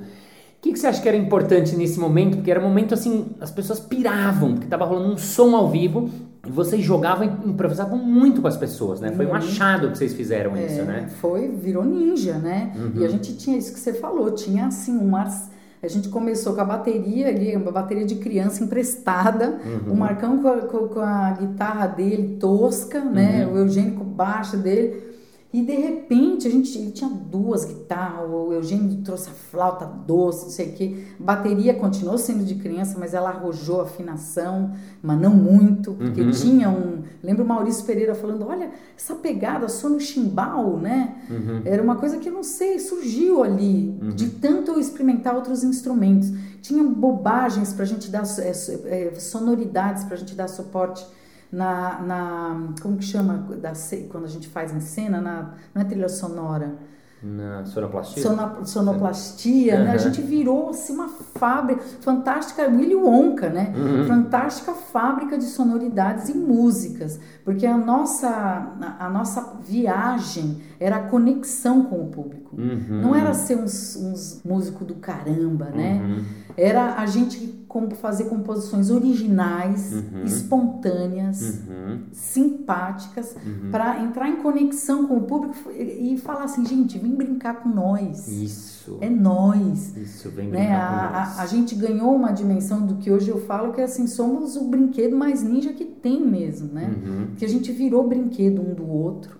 que, 0.60 0.72
que 0.72 0.78
você 0.78 0.86
acha 0.86 1.02
que 1.02 1.08
era 1.08 1.16
importante 1.16 1.74
nesse 1.74 1.98
momento? 1.98 2.36
Porque 2.36 2.50
era 2.50 2.60
um 2.60 2.64
momento 2.64 2.94
assim, 2.94 3.26
as 3.40 3.50
pessoas 3.50 3.80
piravam, 3.80 4.52
porque 4.52 4.66
estava 4.66 4.84
rolando 4.84 5.12
um 5.12 5.16
som 5.16 5.56
ao 5.56 5.68
vivo 5.68 6.08
e 6.46 6.50
vocês 6.50 6.82
jogavam 6.84 7.24
e 7.24 7.48
improvisavam 7.48 7.98
muito 7.98 8.40
com 8.40 8.48
as 8.48 8.56
pessoas, 8.56 9.00
né? 9.00 9.12
Foi 9.12 9.26
um 9.26 9.34
achado 9.34 9.90
que 9.90 9.98
vocês 9.98 10.12
fizeram 10.12 10.56
é, 10.56 10.66
isso, 10.66 10.82
né? 10.82 11.08
Foi, 11.20 11.48
virou 11.48 11.84
ninja, 11.84 12.34
né? 12.38 12.72
Uhum. 12.76 13.02
E 13.02 13.04
a 13.04 13.08
gente 13.08 13.36
tinha 13.36 13.56
isso 13.56 13.72
que 13.72 13.80
você 13.80 13.92
falou, 13.92 14.30
tinha 14.32 14.66
assim 14.66 14.96
umas 14.96 15.51
a 15.82 15.88
gente 15.88 16.08
começou 16.08 16.54
com 16.54 16.60
a 16.60 16.64
bateria 16.64 17.26
ali, 17.26 17.56
uma 17.56 17.72
bateria 17.72 18.04
de 18.04 18.14
criança 18.14 18.62
emprestada, 18.62 19.60
uhum. 19.64 19.92
o 19.92 19.96
Marcão 19.96 20.40
com 20.40 20.48
a, 20.48 20.60
com 20.60 21.00
a, 21.00 21.32
guitarra 21.32 21.88
dele 21.88 22.36
tosca, 22.38 23.00
né? 23.00 23.44
Uhum. 23.44 23.54
O 23.54 23.58
Eugênio 23.58 23.94
com 23.94 24.04
baixa 24.04 24.56
dele. 24.56 25.11
E 25.52 25.60
de 25.60 25.74
repente 25.74 26.48
a 26.48 26.50
gente 26.50 26.78
ele 26.78 26.92
tinha 26.92 27.10
duas 27.10 27.66
guitarras, 27.66 28.30
o 28.30 28.52
Eugênio 28.54 29.02
trouxe 29.02 29.28
a 29.28 29.32
flauta 29.32 29.84
doce, 29.84 30.44
não 30.44 30.50
sei 30.50 30.70
o 30.70 30.72
quê. 30.72 31.04
A 31.20 31.22
bateria 31.22 31.74
continuou 31.74 32.16
sendo 32.16 32.42
de 32.42 32.54
criança, 32.54 32.96
mas 32.98 33.12
ela 33.12 33.28
arrojou 33.28 33.82
afinação, 33.82 34.72
mas 35.02 35.20
não 35.20 35.34
muito, 35.34 35.92
porque 35.92 36.22
uhum. 36.22 36.30
tinha 36.30 36.70
um. 36.70 37.02
Lembro 37.22 37.44
o 37.44 37.46
Maurício 37.46 37.84
Pereira 37.84 38.14
falando: 38.14 38.46
olha, 38.46 38.70
essa 38.96 39.14
pegada 39.14 39.68
só 39.68 39.90
no 39.90 40.00
chimbal, 40.00 40.78
né? 40.78 41.16
Uhum. 41.28 41.60
Era 41.66 41.82
uma 41.82 41.96
coisa 41.96 42.16
que 42.16 42.30
eu 42.30 42.32
não 42.32 42.42
sei, 42.42 42.78
surgiu 42.78 43.44
ali, 43.44 43.94
uhum. 44.00 44.08
de 44.08 44.30
tanto 44.30 44.80
experimentar 44.80 45.34
outros 45.34 45.62
instrumentos. 45.62 46.32
Tinha 46.62 46.82
bobagens 46.82 47.74
para 47.74 47.82
a 47.82 47.86
gente 47.86 48.10
dar, 48.10 48.22
é, 48.38 48.52
é, 48.86 49.14
sonoridades 49.16 50.04
para 50.04 50.14
a 50.14 50.18
gente 50.18 50.34
dar 50.34 50.48
suporte 50.48 51.04
na, 51.52 52.00
na 52.00 52.72
como 52.80 52.96
que 52.96 53.04
chama 53.04 53.46
da, 53.60 53.72
quando 54.10 54.24
a 54.24 54.28
gente 54.28 54.48
faz 54.48 54.72
em 54.72 54.80
cena, 54.80 55.20
na, 55.20 55.54
não 55.74 55.82
é 55.82 55.84
trilha 55.84 56.08
sonora, 56.08 56.74
na 57.22 57.64
sonoplastia? 57.64 58.20
Sono, 58.20 58.66
sonoplastia, 58.66 59.76
uhum. 59.76 59.84
né? 59.84 59.92
A 59.92 59.96
gente 59.96 60.20
virou 60.20 60.70
assim, 60.70 60.92
uma 60.92 61.08
fábrica 61.08 61.80
fantástica, 62.00 62.66
Willy 62.66 62.96
Wonka, 62.96 63.48
né? 63.48 63.72
Uhum. 63.76 64.04
Fantástica 64.06 64.72
fábrica 64.72 65.38
de 65.38 65.44
sonoridades 65.44 66.28
e 66.28 66.36
músicas, 66.36 67.20
porque 67.44 67.64
a 67.64 67.76
nossa, 67.76 68.72
a 68.98 69.08
nossa 69.08 69.56
viagem 69.64 70.60
era 70.80 70.96
a 70.96 71.02
conexão 71.02 71.84
com 71.84 72.02
o 72.02 72.08
público. 72.08 72.41
Uhum. 72.56 73.00
Não 73.02 73.14
era 73.14 73.34
ser 73.34 73.56
uns, 73.56 73.96
uns 73.96 74.42
músicos 74.44 74.86
do 74.86 74.94
caramba, 74.96 75.66
né? 75.66 76.02
Uhum. 76.02 76.24
Era 76.56 76.96
a 76.96 77.06
gente 77.06 77.62
como 77.72 77.94
fazer 77.94 78.24
composições 78.24 78.90
originais, 78.90 79.94
uhum. 79.94 80.24
espontâneas, 80.24 81.62
uhum. 81.66 82.00
simpáticas, 82.12 83.34
uhum. 83.34 83.70
para 83.70 84.04
entrar 84.04 84.28
em 84.28 84.36
conexão 84.42 85.06
com 85.06 85.16
o 85.16 85.22
público 85.22 85.56
e 85.72 86.18
falar 86.18 86.44
assim, 86.44 86.66
gente, 86.66 86.98
vem 86.98 87.14
brincar 87.14 87.62
com 87.62 87.70
nós. 87.70 88.28
Isso. 88.28 88.98
É 89.00 89.08
nós. 89.08 89.96
Isso, 89.96 90.28
vem 90.28 90.48
né? 90.48 90.58
brincar 90.58 90.82
a, 90.82 91.08
com 91.08 91.12
nós. 91.14 91.38
A, 91.38 91.42
a, 91.44 91.46
gente 91.46 91.74
ganhou 91.74 92.14
uma 92.14 92.30
dimensão 92.30 92.84
do 92.84 92.96
que 92.96 93.10
hoje 93.10 93.30
eu 93.30 93.40
falo 93.40 93.72
que 93.72 93.80
é 93.80 93.84
assim, 93.84 94.06
somos 94.06 94.54
o 94.54 94.64
brinquedo 94.64 95.16
mais 95.16 95.42
ninja 95.42 95.72
que 95.72 95.86
tem 95.86 96.20
mesmo, 96.20 96.74
né? 96.74 96.94
Uhum. 96.94 97.28
Que 97.38 97.44
a 97.46 97.48
gente 97.48 97.72
virou 97.72 98.06
brinquedo 98.06 98.60
um 98.60 98.74
do 98.74 98.86
outro, 98.86 99.38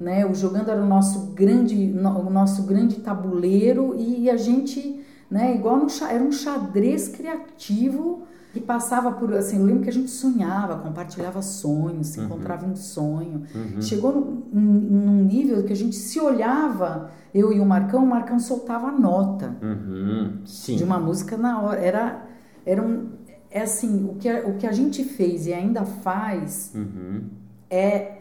né? 0.00 0.24
O 0.24 0.34
jogando 0.36 0.70
era 0.70 0.80
o 0.80 0.86
nosso 0.86 1.32
grande, 1.32 1.74
o 1.74 2.30
nosso 2.36 2.62
grande 2.62 2.96
tabuleiro 2.96 3.94
e 3.98 4.30
a 4.30 4.36
gente 4.36 5.04
né? 5.30 5.54
Igual 5.54 5.78
no, 5.78 5.86
era 6.08 6.22
um 6.22 6.32
xadrez 6.32 7.08
criativo 7.08 8.22
que 8.52 8.60
passava 8.60 9.12
por 9.12 9.34
assim, 9.34 9.58
eu 9.58 9.66
lembro 9.66 9.82
que 9.82 9.90
a 9.90 9.92
gente 9.92 10.10
sonhava, 10.10 10.78
compartilhava 10.78 11.42
sonhos, 11.42 12.08
se 12.08 12.18
uhum. 12.18 12.26
encontrava 12.26 12.66
em 12.66 12.74
sonho. 12.74 13.42
Uhum. 13.54 13.82
Chegou 13.82 14.12
num, 14.14 14.60
num, 14.60 15.24
nível 15.24 15.62
que 15.64 15.72
a 15.72 15.76
gente 15.76 15.94
se 15.94 16.18
olhava, 16.18 17.10
eu 17.34 17.52
e 17.52 17.60
o 17.60 17.66
Marcão, 17.66 18.02
o 18.02 18.06
Marcão 18.06 18.38
soltava 18.38 18.86
a 18.86 18.92
nota 18.92 19.54
uhum. 19.60 20.38
de 20.44 20.82
uma 20.82 20.98
música 20.98 21.36
na 21.36 21.60
hora. 21.60 21.80
Era, 21.80 22.26
era 22.64 22.82
um, 22.82 23.08
é 23.50 23.60
assim, 23.60 24.06
o 24.06 24.14
que, 24.14 24.28
a, 24.28 24.46
o 24.46 24.54
que 24.56 24.66
a 24.66 24.72
gente 24.72 25.04
fez 25.04 25.46
e 25.46 25.52
ainda 25.52 25.84
faz 25.84 26.72
uhum. 26.74 27.24
é 27.68 28.15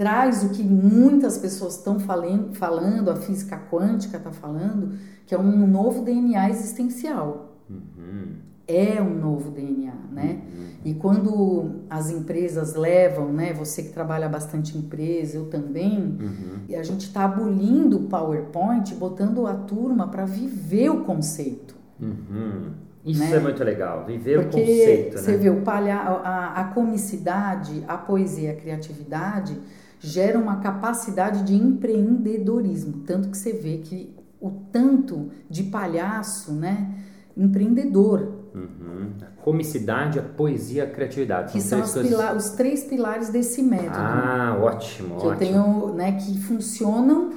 traz 0.00 0.42
o 0.42 0.48
que 0.48 0.62
muitas 0.62 1.36
pessoas 1.36 1.76
estão 1.76 2.00
falando, 2.00 2.54
falando, 2.54 3.10
a 3.10 3.16
física 3.16 3.60
quântica 3.70 4.16
está 4.16 4.32
falando, 4.32 4.94
que 5.26 5.34
é 5.34 5.38
um 5.38 5.66
novo 5.66 6.02
DNA 6.02 6.48
existencial. 6.48 7.58
Uhum. 7.68 8.28
É 8.66 9.02
um 9.02 9.14
novo 9.18 9.50
DNA, 9.50 9.92
né? 10.10 10.40
Uhum. 10.42 10.66
E 10.86 10.94
quando 10.94 11.82
as 11.90 12.08
empresas 12.10 12.74
levam, 12.76 13.30
né? 13.30 13.52
Você 13.52 13.82
que 13.82 13.90
trabalha 13.90 14.26
bastante 14.26 14.74
em 14.74 14.80
empresa, 14.80 15.36
eu 15.36 15.50
também, 15.50 15.98
uhum. 15.98 16.78
a 16.78 16.82
gente 16.82 17.02
está 17.02 17.26
abolindo 17.26 17.98
o 17.98 18.02
PowerPoint, 18.04 18.94
botando 18.94 19.46
a 19.46 19.52
turma 19.52 20.08
para 20.08 20.24
viver 20.24 20.88
o 20.88 21.04
conceito. 21.04 21.76
Uhum. 22.00 22.70
Isso 23.04 23.20
né? 23.20 23.36
é 23.36 23.40
muito 23.40 23.62
legal, 23.62 24.06
viver 24.06 24.44
Porque 24.44 24.62
o 24.62 24.66
conceito. 24.66 25.18
Você 25.18 25.32
né? 25.32 25.36
vê, 25.36 25.50
o 25.50 25.60
palha 25.60 25.96
a, 25.96 26.60
a 26.62 26.64
comicidade, 26.64 27.84
a 27.86 27.98
poesia, 27.98 28.52
a 28.52 28.54
criatividade 28.54 29.58
gera 30.00 30.38
uma 30.38 30.56
capacidade 30.56 31.44
de 31.44 31.54
empreendedorismo. 31.54 33.04
Tanto 33.06 33.28
que 33.28 33.36
você 33.36 33.52
vê 33.52 33.78
que 33.78 34.16
o 34.40 34.50
tanto 34.72 35.30
de 35.48 35.64
palhaço, 35.64 36.52
né? 36.52 36.94
Empreendedor. 37.36 38.40
Uhum. 38.54 39.12
A 39.22 39.42
comicidade, 39.42 40.18
a 40.18 40.22
poesia, 40.22 40.84
a 40.84 40.86
criatividade. 40.86 41.52
Que 41.52 41.60
são, 41.60 41.86
são 41.86 42.02
coisas... 42.02 42.36
os 42.36 42.50
três 42.56 42.82
pilares 42.84 43.28
desse 43.28 43.62
método. 43.62 43.96
Ah, 43.96 44.58
ótimo, 44.60 45.20
que 45.20 45.26
ótimo. 45.26 45.32
eu 45.32 45.36
tenho, 45.36 45.94
né, 45.94 46.12
que 46.12 46.40
funcionam 46.40 47.30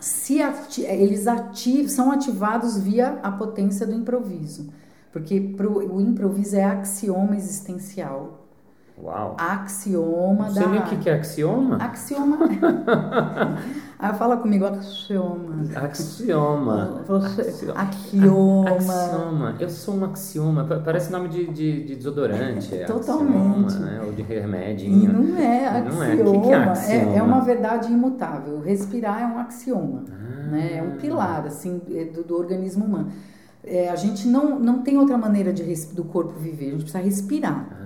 se 0.00 0.42
ati 0.42 0.82
eles 0.82 1.26
ati 1.26 1.88
são 1.88 2.10
ativados 2.10 2.76
via 2.76 3.18
a 3.22 3.30
potência 3.30 3.86
do 3.86 3.94
improviso. 3.94 4.72
Porque 5.12 5.40
pro, 5.40 5.94
o 5.94 6.00
improviso 6.00 6.56
é 6.56 6.64
axioma 6.64 7.36
existencial. 7.36 8.43
Uau. 8.96 9.36
Axioma 9.38 10.48
Você 10.50 10.60
da. 10.60 10.68
nem 10.68 10.80
o 10.80 10.84
que 10.84 11.10
é 11.10 11.14
axioma? 11.14 11.76
Axioma. 11.78 12.38
ah, 13.98 14.14
fala 14.14 14.36
comigo, 14.36 14.64
axioma. 14.66 15.64
Axioma. 15.74 17.02
Você, 17.04 17.40
axioma. 17.40 17.72
Axioma. 17.74 18.70
Axioma. 18.70 19.56
Eu 19.58 19.68
sou 19.68 19.96
um 19.96 20.04
axioma. 20.04 20.64
Parece 20.84 21.10
nome 21.10 21.28
de, 21.28 21.46
de, 21.48 21.84
de 21.84 21.96
desodorante. 21.96 22.72
É 22.74 22.84
Totalmente. 22.84 23.66
Axioma, 23.66 23.86
né? 23.86 24.02
Ou 24.06 24.12
de 24.12 24.22
remédio. 24.22 24.86
E 24.86 25.08
não 25.08 25.36
é 25.36 25.66
axioma. 25.66 25.94
Não 25.94 26.02
é. 26.02 26.14
O 26.14 26.32
que, 26.32 26.40
que 26.40 26.52
é 26.52 26.56
axioma? 26.56 27.12
É, 27.12 27.16
é, 27.16 27.22
uma 27.22 27.40
verdade 27.40 27.92
imutável. 27.92 28.60
Respirar 28.60 29.22
é 29.22 29.26
um 29.26 29.38
axioma. 29.38 30.04
Ah. 30.08 30.46
Né? 30.52 30.76
É 30.76 30.82
um 30.82 30.96
pilar 30.98 31.46
assim, 31.46 31.80
do, 32.14 32.22
do 32.22 32.36
organismo 32.36 32.84
humano. 32.84 33.10
É, 33.66 33.88
a 33.88 33.96
gente 33.96 34.28
não, 34.28 34.58
não 34.58 34.82
tem 34.82 34.98
outra 34.98 35.16
maneira 35.16 35.52
de, 35.52 35.64
do 35.92 36.04
corpo 36.04 36.38
viver. 36.38 36.66
A 36.66 36.70
gente 36.72 36.82
precisa 36.82 37.02
respirar. 37.02 37.66
Ah, 37.72 37.83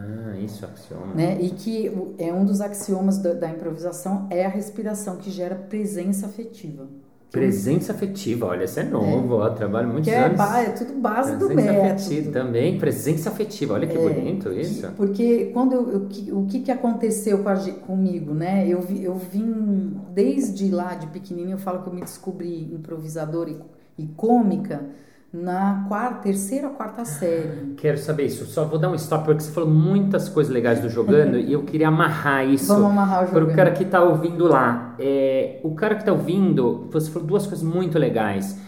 isso, 0.48 0.64
axioma. 0.64 1.14
Né? 1.14 1.38
E 1.40 1.50
que 1.50 1.92
é 2.18 2.32
um 2.32 2.44
dos 2.44 2.60
axiomas 2.60 3.18
da, 3.18 3.32
da 3.34 3.50
improvisação 3.50 4.26
é 4.30 4.44
a 4.44 4.48
respiração 4.48 5.16
que 5.16 5.30
gera 5.30 5.54
presença 5.54 6.26
afetiva. 6.26 6.88
Presença 7.30 7.92
afetiva, 7.92 8.46
olha, 8.46 8.64
isso 8.64 8.80
é 8.80 8.84
novo, 8.84 9.34
é. 9.34 9.36
ó, 9.36 9.50
trabalho 9.50 9.88
muitos 9.88 10.08
que 10.08 10.10
é, 10.10 10.24
anos. 10.24 10.40
É, 10.40 10.70
tudo 10.70 10.94
base 10.94 11.36
presença 11.36 11.48
do 11.48 11.54
método. 11.54 11.86
Afetiva, 11.86 12.32
também, 12.32 12.78
presença 12.78 13.28
afetiva, 13.28 13.74
olha 13.74 13.86
que 13.86 13.98
é, 13.98 14.00
bonito 14.00 14.50
isso. 14.50 14.86
Que, 14.86 14.94
porque 14.94 15.50
quando 15.52 15.74
eu, 15.74 16.08
eu, 16.26 16.38
o 16.38 16.46
que, 16.46 16.60
que 16.60 16.70
aconteceu 16.70 17.42
com 17.42 17.50
a, 17.50 17.56
comigo, 17.86 18.32
né? 18.32 18.66
Eu, 18.66 18.80
vi, 18.80 19.04
eu 19.04 19.14
vim 19.14 20.00
desde 20.14 20.70
lá 20.70 20.94
de 20.94 21.06
pequenininho, 21.08 21.56
eu 21.56 21.58
falo 21.58 21.82
que 21.82 21.90
eu 21.90 21.92
me 21.92 22.00
descobri 22.00 22.72
improvisadora 22.72 23.50
e, 23.50 23.58
e 23.98 24.06
cômica, 24.06 24.86
na 25.32 25.84
quarta, 25.88 26.22
terceira 26.22 26.68
ou 26.68 26.74
quarta 26.74 27.04
série. 27.04 27.74
Quero 27.76 27.98
saber 27.98 28.26
isso. 28.26 28.46
Só 28.46 28.64
vou 28.64 28.78
dar 28.78 28.88
um 28.88 28.94
stop 28.94 29.26
porque 29.26 29.42
você 29.42 29.52
falou 29.52 29.68
muitas 29.68 30.28
coisas 30.28 30.52
legais 30.52 30.80
do 30.80 30.88
jogando 30.88 31.36
e 31.38 31.52
eu 31.52 31.62
queria 31.62 31.88
amarrar 31.88 32.48
isso. 32.48 32.68
Vamos 32.68 32.90
amarrar 32.90 33.24
o 33.24 33.26
jogando. 33.26 33.44
Para 33.44 33.52
o 33.52 33.56
cara 33.56 33.70
que 33.72 33.82
está 33.82 34.02
ouvindo 34.02 34.46
lá. 34.46 34.94
É, 34.98 35.60
o 35.62 35.74
cara 35.74 35.94
que 35.94 36.02
está 36.02 36.12
ouvindo, 36.12 36.88
você 36.90 37.10
falou 37.10 37.28
duas 37.28 37.46
coisas 37.46 37.62
muito 37.62 37.98
legais. 37.98 38.58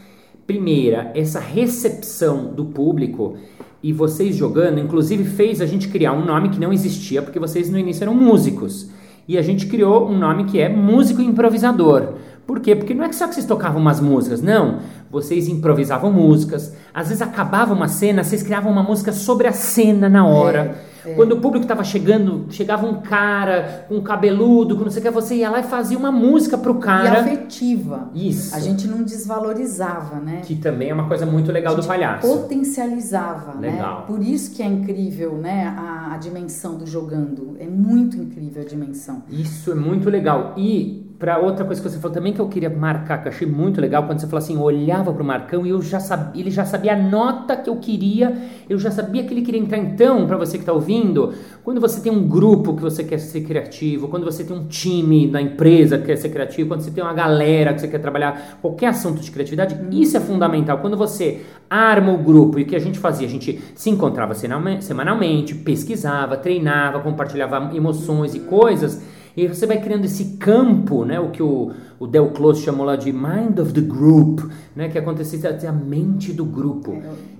Primeira, 0.46 1.11
essa 1.14 1.40
recepção 1.40 2.53
do 2.53 2.66
público 2.66 3.37
e 3.83 3.92
vocês 3.92 4.37
jogando, 4.37 4.79
inclusive 4.79 5.25
fez 5.25 5.62
a 5.62 5.66
gente 5.66 5.88
criar 5.88 6.12
um 6.12 6.25
nome 6.25 6.51
que 6.51 6.61
não 6.61 6.73
existia 6.73 7.23
porque 7.23 7.38
vocês 7.38 7.70
no 7.70 7.79
início 7.79 8.05
eram 8.05 8.14
músicos. 8.14 8.90
E 9.27 9.38
a 9.38 9.42
gente 9.42 9.66
criou 9.66 10.09
um 10.09 10.18
nome 10.18 10.44
que 10.44 10.61
é 10.61 10.68
músico 10.68 11.23
improvisador. 11.23 12.14
Por 12.46 12.59
quê? 12.59 12.75
Porque 12.75 12.92
não 12.92 13.05
é 13.05 13.12
só 13.12 13.29
que 13.29 13.35
vocês 13.35 13.46
tocavam 13.46 13.81
umas 13.81 14.01
músicas, 14.01 14.42
não. 14.42 14.81
Vocês 15.11 15.49
improvisavam 15.49 16.12
músicas. 16.12 16.75
Às 16.94 17.09
vezes 17.09 17.20
acabava 17.20 17.75
uma 17.75 17.88
cena, 17.88 18.23
vocês 18.23 18.42
criavam 18.42 18.70
uma 18.70 18.83
música 18.83 19.12
sobre 19.12 19.49
a 19.49 19.53
cena 19.53 20.09
na 20.09 20.25
hora. 20.25 20.79
É, 21.05 21.11
é. 21.11 21.14
Quando 21.14 21.33
o 21.33 21.40
público 21.40 21.64
estava 21.64 21.83
chegando, 21.83 22.46
chegava 22.51 22.87
um 22.87 23.01
cara 23.01 23.87
com 23.88 23.96
um 23.96 24.03
cabeludo, 24.03 24.77
com 24.77 24.85
não 24.85 24.90
sei 24.90 25.01
o 25.01 25.05
que, 25.05 25.11
você 25.11 25.37
ia 25.37 25.51
lá 25.51 25.61
e 25.61 25.62
fazia 25.64 25.99
uma 25.99 26.12
música 26.12 26.57
pro 26.57 26.75
cara. 26.77 27.09
E 27.09 27.35
afetiva. 27.35 28.11
Isso. 28.14 28.55
A 28.55 28.61
gente 28.61 28.87
não 28.87 29.03
desvalorizava, 29.03 30.20
né? 30.20 30.42
Que 30.44 30.55
também 30.55 30.90
é 30.90 30.94
uma 30.94 31.09
coisa 31.09 31.27
muito 31.27 31.51
legal 31.51 31.75
do 31.75 31.85
palhaço. 31.85 32.27
Potencializava, 32.27 33.59
legal. 33.59 34.01
né? 34.01 34.05
Por 34.07 34.23
isso 34.23 34.55
que 34.55 34.62
é 34.62 34.66
incrível, 34.66 35.33
né? 35.37 35.75
A, 35.77 36.14
a 36.14 36.16
dimensão 36.18 36.77
do 36.77 36.87
jogando. 36.87 37.57
É 37.59 37.66
muito 37.66 38.16
incrível 38.16 38.62
a 38.62 38.64
dimensão. 38.64 39.23
Isso 39.29 39.73
é 39.73 39.75
muito 39.75 40.09
legal. 40.09 40.55
E 40.57 41.10
para 41.20 41.38
outra 41.38 41.66
coisa 41.66 41.83
que 41.83 41.87
você 41.87 41.98
falou 41.98 42.14
também 42.14 42.33
que 42.33 42.40
eu 42.40 42.48
queria 42.48 42.70
marcar, 42.70 43.18
que 43.18 43.28
eu 43.28 43.33
achei 43.33 43.46
muito 43.46 43.78
legal, 43.78 44.04
quando 44.04 44.18
você 44.18 44.26
falou 44.26 44.38
assim, 44.38 44.54
eu 44.54 44.62
olhava 44.62 45.12
pro 45.12 45.22
Marcão 45.22 45.66
e 45.66 45.68
eu 45.68 45.83
já 45.83 46.00
sabia, 46.00 46.40
ele 46.40 46.50
já 46.50 46.64
sabia 46.64 46.94
a 46.94 46.96
nota 46.96 47.54
que 47.59 47.68
eu 47.68 47.76
queria, 47.76 48.35
eu 48.70 48.78
já 48.78 48.90
sabia 48.90 49.22
que 49.22 49.35
ele 49.35 49.42
queria 49.42 49.61
entrar. 49.61 49.76
Então, 49.76 50.26
para 50.26 50.38
você 50.38 50.52
que 50.56 50.62
está 50.62 50.72
ouvindo, 50.72 51.35
quando 51.62 51.78
você 51.78 52.00
tem 52.00 52.11
um 52.11 52.26
grupo 52.26 52.74
que 52.74 52.80
você 52.80 53.04
quer 53.04 53.18
ser 53.18 53.42
criativo, 53.42 54.09
quando 54.09 54.24
você 54.24 54.42
tem 54.42 54.56
um 54.56 54.66
time 54.66 55.26
na 55.26 55.42
empresa 55.42 55.98
que 55.98 56.06
quer 56.06 56.16
ser 56.16 56.30
criativo, 56.30 56.70
quando 56.70 56.80
você 56.80 56.90
tem 56.90 57.04
uma 57.04 57.12
galera 57.12 57.74
que 57.74 57.83
você 57.83 57.88
quer 57.88 57.98
trabalhar 57.98 58.59
qualquer 58.62 58.87
assunto 58.87 59.20
de 59.20 59.30
criatividade, 59.30 59.78
isso 59.92 60.16
é 60.16 60.20
fundamental. 60.20 60.78
Quando 60.78 60.96
você 60.96 61.42
arma 61.68 62.14
o 62.14 62.16
grupo 62.16 62.59
e 62.59 62.62
o 62.62 62.66
que 62.66 62.74
a 62.74 62.80
gente 62.80 62.98
fazia, 62.98 63.26
a 63.26 63.30
gente 63.30 63.61
se 63.74 63.90
encontrava 63.90 64.33
semanalmente, 64.35 65.54
pesquisava, 65.54 66.38
treinava, 66.38 66.98
compartilhava 67.00 67.76
emoções 67.76 68.35
e 68.35 68.40
coisas 68.40 69.19
e 69.40 69.48
você 69.48 69.66
vai 69.66 69.81
criando 69.81 70.05
esse 70.05 70.37
campo, 70.37 71.03
né, 71.03 71.18
o 71.18 71.31
que 71.31 71.42
o, 71.42 71.72
o 71.98 72.07
Del 72.07 72.29
Close 72.29 72.62
chamou 72.62 72.85
lá 72.85 72.94
de 72.94 73.11
mind 73.11 73.59
of 73.59 73.72
the 73.72 73.81
group, 73.81 74.40
né, 74.76 74.90
que 74.90 74.98
acontece 74.98 75.40
a 75.66 75.72
mente 75.72 76.31
do 76.35 76.44
grupo. 76.44 76.92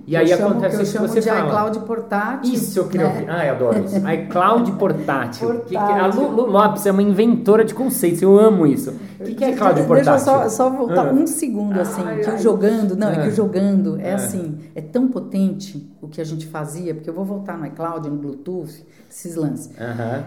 E 0.07 0.15
aí 0.15 0.27
chamo, 0.27 0.49
acontece 0.49 0.77
que 0.77 0.83
isso 0.83 0.91
que 0.93 1.07
você 1.07 1.19
de 1.19 1.29
fala. 1.29 1.47
iCloud 1.47 1.79
portátil. 1.81 2.53
Isso 2.53 2.79
eu 2.79 2.87
queria 2.87 3.07
né? 3.07 3.13
ouvir. 3.13 3.29
Ah, 3.29 3.45
eu 3.45 3.55
adoro 3.55 3.85
isso. 3.85 3.95
iCloud 4.09 4.71
portátil. 4.73 5.47
portátil. 5.47 5.61
Que, 5.61 5.69
que, 5.69 5.77
a 5.77 6.07
Lu, 6.07 6.31
Lu, 6.31 6.45
Lopes 6.47 6.85
é 6.85 6.91
uma 6.91 7.03
inventora 7.03 7.63
de 7.63 7.73
conceitos, 7.73 8.21
eu 8.21 8.37
amo 8.37 8.65
isso. 8.65 8.93
O 9.19 9.23
que, 9.23 9.35
que 9.35 9.43
é 9.43 9.53
cloud 9.53 9.81
portátil? 9.83 10.11
Deixa 10.11 10.11
eu 10.11 10.19
só, 10.19 10.49
só 10.49 10.69
voltar 10.69 11.07
ah. 11.09 11.13
um 11.13 11.27
segundo, 11.27 11.79
assim, 11.79 12.01
ai, 12.03 12.19
que 12.21 12.29
ai. 12.29 12.35
o 12.35 12.39
jogando, 12.39 12.95
não, 12.95 13.07
Ah. 13.07 13.13
é 13.13 13.21
que 13.21 13.27
o 13.27 13.35
jogando 13.35 13.99
é 13.99 14.11
Ah. 14.11 14.15
assim, 14.15 14.57
é 14.73 14.81
tão 14.81 15.07
potente 15.07 15.89
o 16.01 16.07
que 16.07 16.19
a 16.19 16.23
gente 16.23 16.47
fazia, 16.47 16.95
porque 16.95 17.09
eu 17.09 17.13
vou 17.13 17.23
voltar 17.23 17.57
no 17.57 17.65
iCloud, 17.67 18.09
no 18.09 18.17
Bluetooth, 18.17 18.83
esses 19.09 19.35
lances. 19.35 19.69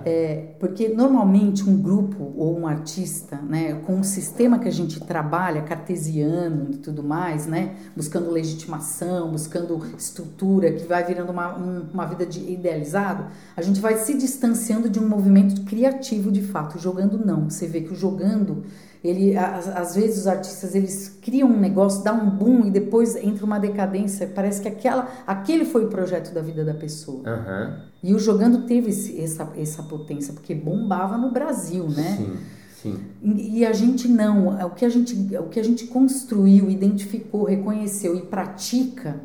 É, 0.04 0.54
porque 0.60 0.88
normalmente 0.88 1.68
um 1.68 1.76
grupo 1.80 2.32
ou 2.36 2.58
um 2.58 2.66
artista, 2.66 3.36
né, 3.36 3.80
com 3.86 3.98
o 3.98 4.04
sistema 4.04 4.58
que 4.58 4.68
a 4.68 4.72
gente 4.72 5.00
trabalha, 5.00 5.62
cartesiano 5.62 6.68
e 6.72 6.76
tudo 6.76 7.02
mais, 7.02 7.46
né, 7.46 7.74
buscando 7.96 8.30
legitimação, 8.30 9.30
buscando 9.30 9.63
estrutura, 9.96 10.70
que 10.72 10.84
vai 10.86 11.04
virando 11.04 11.32
uma, 11.32 11.56
um- 11.58 11.86
uma 11.92 12.04
vida 12.06 12.24
de 12.26 12.40
idealizado, 12.52 13.26
a 13.56 13.62
gente 13.62 13.80
vai 13.80 13.96
se 13.96 14.14
distanciando 14.14 14.88
de 14.88 14.98
um 14.98 15.08
movimento 15.08 15.62
criativo 15.64 16.30
de 16.30 16.42
fato. 16.42 16.76
O 16.76 16.78
jogando 16.80 17.18
não. 17.24 17.48
Você 17.50 17.66
vê 17.66 17.80
que 17.80 17.92
o 17.92 17.96
jogando 17.96 18.62
Ele, 19.02 19.36
às, 19.36 19.94
vezes 19.94 20.20
os 20.20 20.26
artistas 20.26 20.74
eles 20.74 21.18
criam 21.20 21.50
um 21.50 21.60
negócio, 21.60 22.02
dá 22.02 22.10
um 22.14 22.30
boom 22.30 22.64
e 22.64 22.70
depois 22.70 23.14
entra 23.16 23.44
uma 23.44 23.58
decadência. 23.60 24.26
Parece 24.34 24.62
que 24.62 24.68
aquela, 24.68 25.06
aquele 25.26 25.66
foi 25.66 25.84
o 25.84 25.88
projeto 25.88 26.32
da 26.32 26.40
vida 26.40 26.64
da 26.64 26.72
pessoa. 26.72 27.20
Aham. 27.26 27.80
E 28.02 28.14
o 28.14 28.18
jogando 28.18 28.64
teve 28.66 28.88
esse, 28.88 29.20
essa, 29.20 29.46
essa 29.58 29.82
potência 29.82 30.32
porque 30.32 30.54
bombava 30.54 31.18
no 31.18 31.30
Brasil, 31.30 31.84
né? 31.86 32.16
Sim, 32.16 32.36
sim. 32.80 32.98
E 33.22 33.58
e 33.58 33.66
a 33.66 33.74
gente 33.74 34.08
não, 34.08 34.48
o 34.66 34.70
que 34.70 34.86
a 34.86 34.88
gente, 34.88 35.14
o 35.36 35.48
que 35.50 35.60
a 35.60 35.62
gente 35.62 35.86
construiu, 35.86 36.70
identificou, 36.70 37.44
reconheceu 37.44 38.16
e 38.16 38.22
pratica, 38.22 39.20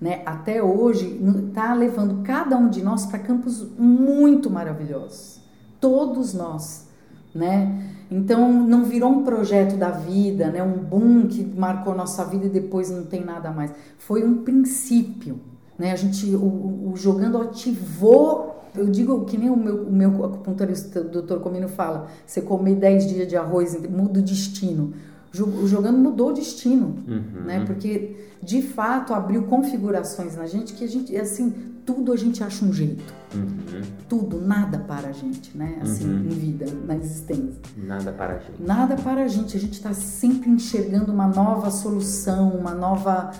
né, 0.00 0.22
até 0.24 0.62
hoje, 0.62 1.20
está 1.48 1.74
levando 1.74 2.22
cada 2.22 2.56
um 2.56 2.68
de 2.68 2.82
nós 2.82 3.06
para 3.06 3.18
campos 3.18 3.66
muito 3.78 4.50
maravilhosos. 4.50 5.40
Todos 5.80 6.32
nós, 6.34 6.88
né? 7.34 7.86
Então 8.10 8.52
não 8.66 8.84
virou 8.84 9.10
um 9.10 9.24
projeto 9.24 9.76
da 9.76 9.90
vida, 9.90 10.48
né, 10.50 10.62
um 10.62 10.78
boom 10.78 11.28
que 11.28 11.44
marcou 11.44 11.94
nossa 11.94 12.24
vida 12.24 12.46
e 12.46 12.48
depois 12.48 12.90
não 12.90 13.04
tem 13.04 13.24
nada 13.24 13.50
mais. 13.50 13.72
Foi 13.98 14.24
um 14.24 14.38
princípio, 14.42 15.38
né? 15.78 15.92
A 15.92 15.96
gente, 15.96 16.26
o, 16.34 16.90
o- 16.90 16.92
jogando 16.96 17.38
ativou 17.40 18.50
eu 18.74 18.86
digo 18.86 19.24
que 19.24 19.36
nem 19.36 19.50
o 19.50 19.56
meu, 19.56 19.82
o 19.82 19.92
meu 19.92 20.24
acupunturista, 20.24 21.00
o 21.00 21.04
doutor 21.08 21.40
Comino 21.40 21.68
fala, 21.68 22.06
você 22.24 22.40
comer 22.40 22.76
10 22.76 23.06
dias 23.08 23.26
de 23.28 23.36
arroz, 23.36 23.76
muda 23.88 24.20
o 24.20 24.22
destino. 24.22 24.92
O 25.38 25.66
jogando 25.66 25.96
mudou 25.98 26.30
o 26.30 26.32
destino, 26.32 26.96
Uhum. 27.06 27.42
né? 27.44 27.64
Porque, 27.64 28.16
de 28.42 28.62
fato, 28.62 29.14
abriu 29.14 29.44
configurações 29.44 30.34
na 30.36 30.46
gente 30.46 30.72
que 30.74 30.82
a 30.84 30.88
gente, 30.88 31.16
assim, 31.16 31.54
tudo 31.86 32.12
a 32.12 32.16
gente 32.16 32.42
acha 32.42 32.64
um 32.64 32.72
jeito. 32.72 33.14
Uhum. 33.34 33.80
Tudo, 34.08 34.40
nada 34.40 34.78
para 34.78 35.08
a 35.08 35.12
gente, 35.12 35.56
né? 35.56 35.78
Assim, 35.82 36.08
Uhum. 36.08 36.24
em 36.24 36.28
vida, 36.28 36.66
na 36.86 36.96
existência. 36.96 37.60
Nada 37.76 38.10
para 38.12 38.34
a 38.34 38.38
gente. 38.38 38.60
Nada 38.62 38.96
para 38.96 39.22
a 39.24 39.28
gente. 39.28 39.56
A 39.56 39.60
gente 39.60 39.74
está 39.74 39.92
sempre 39.92 40.50
enxergando 40.50 41.12
uma 41.12 41.28
nova 41.28 41.70
solução, 41.70 42.50
uma 42.50 42.74
nova, 42.74 43.30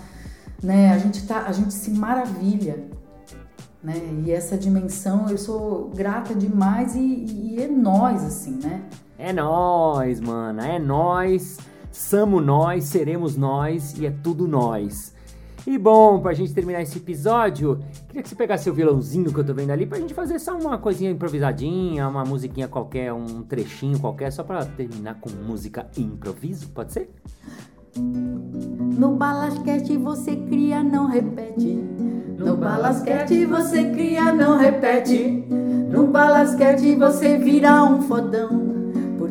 né? 0.63 0.93
A 0.93 0.97
gente 0.97 1.27
tá, 1.27 1.43
a 1.45 1.51
gente 1.51 1.73
se 1.73 1.91
maravilha, 1.91 2.83
né? 3.83 3.95
E 4.25 4.31
essa 4.31 4.57
dimensão, 4.57 5.29
eu 5.29 5.37
sou 5.37 5.89
grata 5.93 6.33
demais 6.33 6.95
e, 6.95 6.99
e 6.99 7.57
é 7.61 7.67
nós 7.67 8.23
assim, 8.23 8.59
né? 8.63 8.81
É 9.19 9.33
nós, 9.33 10.19
mana, 10.21 10.65
é 10.67 10.79
nós. 10.79 11.57
Somos 11.91 12.43
nós, 12.43 12.85
seremos 12.85 13.35
nós 13.35 13.97
e 13.97 14.05
é 14.05 14.11
tudo 14.11 14.47
nós. 14.47 15.13
E 15.67 15.77
bom, 15.77 16.19
pra 16.19 16.33
gente 16.33 16.53
terminar 16.53 16.81
esse 16.81 16.97
episódio, 16.97 17.79
queria 18.07 18.23
que 18.23 18.29
você 18.29 18.35
pegasse 18.35 18.67
o 18.69 18.73
violãozinho 18.73 19.31
que 19.31 19.39
eu 19.39 19.43
tô 19.43 19.53
vendo 19.53 19.69
ali 19.69 19.85
pra 19.85 19.99
gente 19.99 20.13
fazer 20.13 20.39
só 20.39 20.57
uma 20.57 20.77
coisinha 20.77 21.11
improvisadinha, 21.11 22.07
uma 22.07 22.25
musiquinha 22.25 22.67
qualquer, 22.67 23.13
um 23.13 23.43
trechinho 23.43 23.99
qualquer, 23.99 24.31
só 24.31 24.43
pra 24.43 24.65
terminar 24.65 25.19
com 25.19 25.29
música 25.29 25.87
improviso, 25.95 26.69
pode 26.69 26.93
ser? 26.93 27.11
No 27.95 29.15
balasquete 29.15 29.97
você 29.97 30.35
cria, 30.35 30.81
não 30.81 31.05
repete. 31.07 31.75
No 32.37 32.57
balasquete 32.57 33.45
você 33.45 33.91
cria, 33.91 34.33
não 34.33 34.57
repete. 34.57 35.45
No 35.91 36.07
balasquete 36.07 36.95
você 36.95 37.37
vira 37.37 37.83
um 37.83 38.01
fodão. 38.01 38.80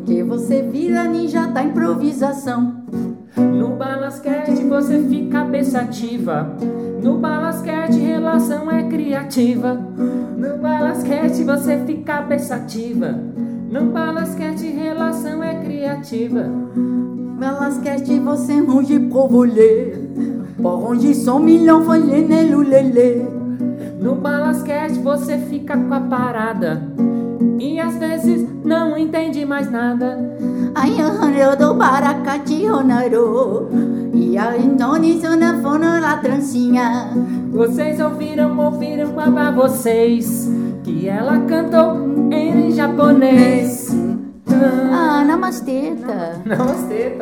Porque 0.01 0.23
você 0.23 0.63
vira 0.63 1.03
ninja 1.03 1.45
da 1.45 1.63
improvisação. 1.63 2.83
No 3.37 3.75
balasquete 3.75 4.63
você 4.63 4.99
fica 5.03 5.45
pensativa. 5.45 6.55
No 7.03 7.19
balasquete 7.19 7.99
relação 7.99 8.71
é 8.71 8.83
criativa. 8.89 9.75
No 9.75 10.57
balasquete 10.57 11.43
você 11.43 11.83
fica 11.85 12.23
pensativa. 12.23 13.11
No 13.69 13.91
balasquete 13.91 14.65
relação 14.71 15.43
é 15.43 15.63
criativa. 15.63 16.45
Balasquete 17.39 18.19
você 18.19 18.59
ruge 18.59 18.99
provolê. 19.01 19.93
Por 20.59 20.91
onde 20.91 21.13
são 21.13 21.39
milhão 21.39 21.83
folhê 21.83 22.21
lelê. 22.21 23.21
No 24.01 24.15
balasquete 24.15 24.97
você 24.97 25.37
fica 25.37 25.77
com 25.77 25.93
a 25.93 25.99
parada. 25.99 26.81
E 27.59 27.79
às 27.79 27.95
vezes 27.97 28.40
não 28.71 28.97
entende 28.97 29.45
mais 29.45 29.69
nada. 29.69 30.17
Ai, 30.73 30.95
eu 30.97 31.57
do 31.57 31.73
baracate 31.73 32.69
honaro. 32.69 33.67
E 34.13 34.37
a 34.37 34.57
Indone 34.57 35.19
na 35.37 35.61
fono 35.61 35.99
la 35.99 36.15
trancinha. 36.17 37.09
Vocês 37.51 37.99
ouviram, 37.99 38.57
ouviram 38.57 39.11
pra 39.11 39.51
vocês 39.51 40.49
que 40.85 41.09
ela 41.09 41.37
cantou 41.39 42.31
em 42.31 42.71
japonês. 42.71 43.93
Ah, 44.93 45.25
namasteta. 45.25 46.41
Namastê, 46.45 47.17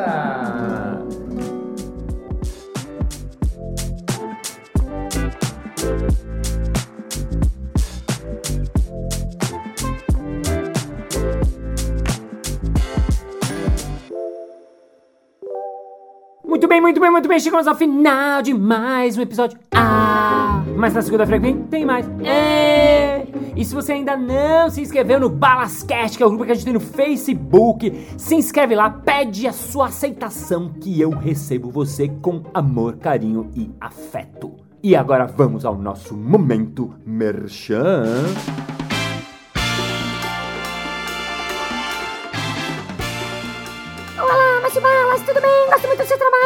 Muito 16.59 16.67
bem, 16.67 16.81
muito 16.81 16.99
bem, 16.99 17.09
muito 17.09 17.29
bem. 17.29 17.39
Chegamos 17.39 17.67
ao 17.67 17.73
final 17.73 18.41
de 18.41 18.53
mais 18.53 19.17
um 19.17 19.21
episódio. 19.21 19.57
Ah! 19.73 20.61
Mas 20.75 20.93
na 20.93 21.01
segunda-feira 21.01 21.41
tem 21.71 21.85
mais. 21.85 22.05
É! 22.21 23.25
E 23.55 23.63
se 23.63 23.73
você 23.73 23.93
ainda 23.93 24.17
não 24.17 24.69
se 24.69 24.81
inscreveu 24.81 25.21
no 25.21 25.29
Balascast, 25.29 26.17
que 26.17 26.21
é 26.21 26.25
o 26.25 26.29
grupo 26.29 26.43
que 26.43 26.51
a 26.51 26.55
gente 26.55 26.65
tem 26.65 26.73
no 26.73 26.81
Facebook, 26.81 28.05
se 28.17 28.35
inscreve 28.35 28.75
lá, 28.75 28.89
pede 28.89 29.47
a 29.47 29.53
sua 29.53 29.85
aceitação 29.85 30.73
que 30.81 30.99
eu 30.99 31.11
recebo 31.11 31.71
você 31.71 32.09
com 32.09 32.43
amor, 32.53 32.97
carinho 32.97 33.49
e 33.55 33.71
afeto. 33.79 34.51
E 34.83 34.97
agora 34.97 35.27
vamos 35.27 35.63
ao 35.63 35.77
nosso 35.77 36.13
momento 36.13 36.93
merchan. 37.05 38.03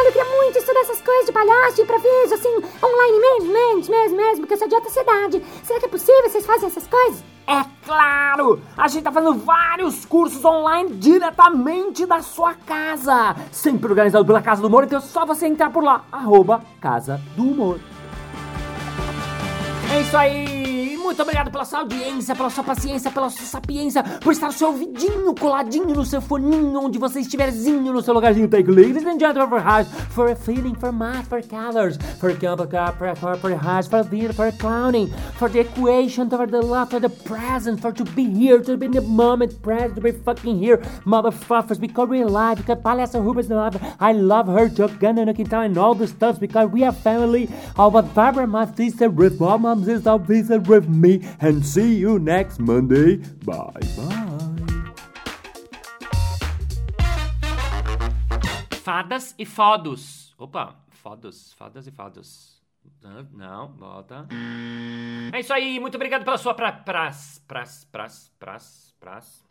Trabalho, 0.04 0.12
queria 0.12 0.24
muito 0.24 0.58
estudar 0.58 0.80
essas 0.80 1.00
coisas 1.00 1.26
de 1.26 1.32
palhaço, 1.32 1.76
de 1.76 1.82
improviso, 1.82 2.34
assim, 2.34 2.48
online 2.82 3.20
mesmo, 3.20 3.52
mesmo, 3.52 3.90
mesmo, 3.90 4.16
mesmo, 4.16 4.40
porque 4.40 4.54
eu 4.54 4.58
sou 4.58 4.68
de 4.68 4.74
outra 4.74 4.90
cidade. 4.90 5.42
Será 5.62 5.80
que 5.80 5.86
é 5.86 5.88
possível 5.88 6.28
vocês 6.28 6.46
fazem 6.46 6.68
essas 6.68 6.86
coisas? 6.86 7.24
É 7.46 7.64
claro! 7.84 8.60
A 8.76 8.88
gente 8.88 9.02
tá 9.02 9.12
fazendo 9.12 9.34
vários 9.34 10.04
cursos 10.04 10.44
online 10.44 10.94
diretamente 10.94 12.06
da 12.06 12.22
sua 12.22 12.54
casa. 12.54 13.36
Sempre 13.52 13.88
organizado 13.88 14.24
pela 14.24 14.40
Casa 14.40 14.62
do 14.62 14.68
Humor, 14.68 14.84
então 14.84 14.98
é 14.98 15.02
só 15.02 15.26
você 15.26 15.46
entrar 15.46 15.70
por 15.70 15.84
lá. 15.84 16.04
Arroba 16.10 16.62
Casa 16.80 17.20
do 17.36 17.42
Humor. 17.42 17.78
É 19.92 20.00
isso 20.00 20.16
aí! 20.16 20.73
Muito 21.14 21.22
obrigado 21.22 21.48
pela 21.48 21.64
sua 21.64 21.78
audiência, 21.78 22.34
pela 22.34 22.50
sua 22.50 22.64
paciência, 22.64 23.08
pela 23.08 23.30
sua 23.30 23.46
sapiência, 23.46 24.02
por 24.20 24.32
estar 24.32 24.50
seu 24.50 24.66
ouvidinho 24.66 25.32
coladinho 25.32 25.94
no 25.94 26.04
seu 26.04 26.20
foninho, 26.20 26.76
onde 26.80 26.98
você 26.98 27.20
estiverzinho 27.20 27.92
no 27.92 28.02
seu 28.02 28.12
lugarzinho. 28.12 28.48
Take 28.48 28.68
ladies 28.68 29.06
and 29.06 29.20
gentlemen 29.20 29.48
for 29.48 29.60
hearts, 29.60 29.88
for 30.10 30.32
a 30.32 30.34
feeling, 30.34 30.74
for 30.74 30.90
math, 30.90 31.28
for 31.28 31.40
colors, 31.40 31.96
for 32.18 32.32
compa, 32.32 32.66
for, 32.98 33.14
for, 33.14 33.36
for 33.36 33.54
hearts, 33.54 33.86
for 33.86 34.02
beat, 34.02 34.34
for 34.34 34.50
clowning, 34.58 35.06
for 35.38 35.48
the 35.48 35.60
equation, 35.60 36.28
for 36.28 36.48
the 36.48 36.60
love, 36.60 36.90
for 36.90 36.98
the 36.98 37.08
present, 37.08 37.80
for 37.80 37.92
to 37.92 38.02
be 38.16 38.24
here, 38.24 38.58
to 38.58 38.76
be 38.76 38.86
in 38.86 38.90
the 38.90 39.00
moment, 39.00 39.62
present, 39.62 39.94
to 39.94 40.00
be 40.00 40.10
fucking 40.10 40.58
here, 40.58 40.78
motherfuckers, 41.06 41.78
because 41.78 42.08
we're 42.08 42.26
alive, 42.26 42.56
because 42.56 42.78
Palhaço 42.78 43.24
Rubens 43.24 43.48
love, 43.50 43.80
I 44.00 44.10
love 44.10 44.48
her, 44.48 44.68
Jogana 44.68 45.24
no 45.26 45.32
Quintal, 45.32 45.60
and 45.60 45.78
all 45.78 45.94
the 45.94 46.08
stuff, 46.08 46.40
because 46.40 46.68
we 46.72 46.82
are 46.82 46.90
family, 46.90 47.48
but 47.76 48.12
Barbara, 48.14 48.48
my 48.48 48.66
sister, 48.74 49.08
with 49.08 49.38
my 49.38 49.56
mom, 49.56 49.84
sister, 49.84 50.16
with 50.16 50.88
me, 50.88 51.03
and 51.40 51.64
see 51.64 51.98
you 51.98 52.18
next 52.18 52.60
Monday. 52.60 53.18
Bye 53.44 53.80
bye. 53.96 54.34
Fadas 58.82 59.34
e 59.38 59.46
fodos. 59.46 60.34
Opa, 60.38 60.76
fodos, 60.90 61.52
fadas 61.54 61.86
e 61.86 61.90
fados. 61.90 62.62
Não, 63.32 63.68
volta. 63.76 64.26
É 65.32 65.40
isso 65.40 65.52
aí, 65.52 65.78
muito 65.80 65.94
obrigado 65.94 66.24
pela 66.24 66.38
sua 66.38 66.54
pra, 66.54 66.72
pras, 66.72 67.42
pras, 67.46 67.84
pras, 67.90 68.32
pras, 68.38 68.94
pras. 68.98 69.44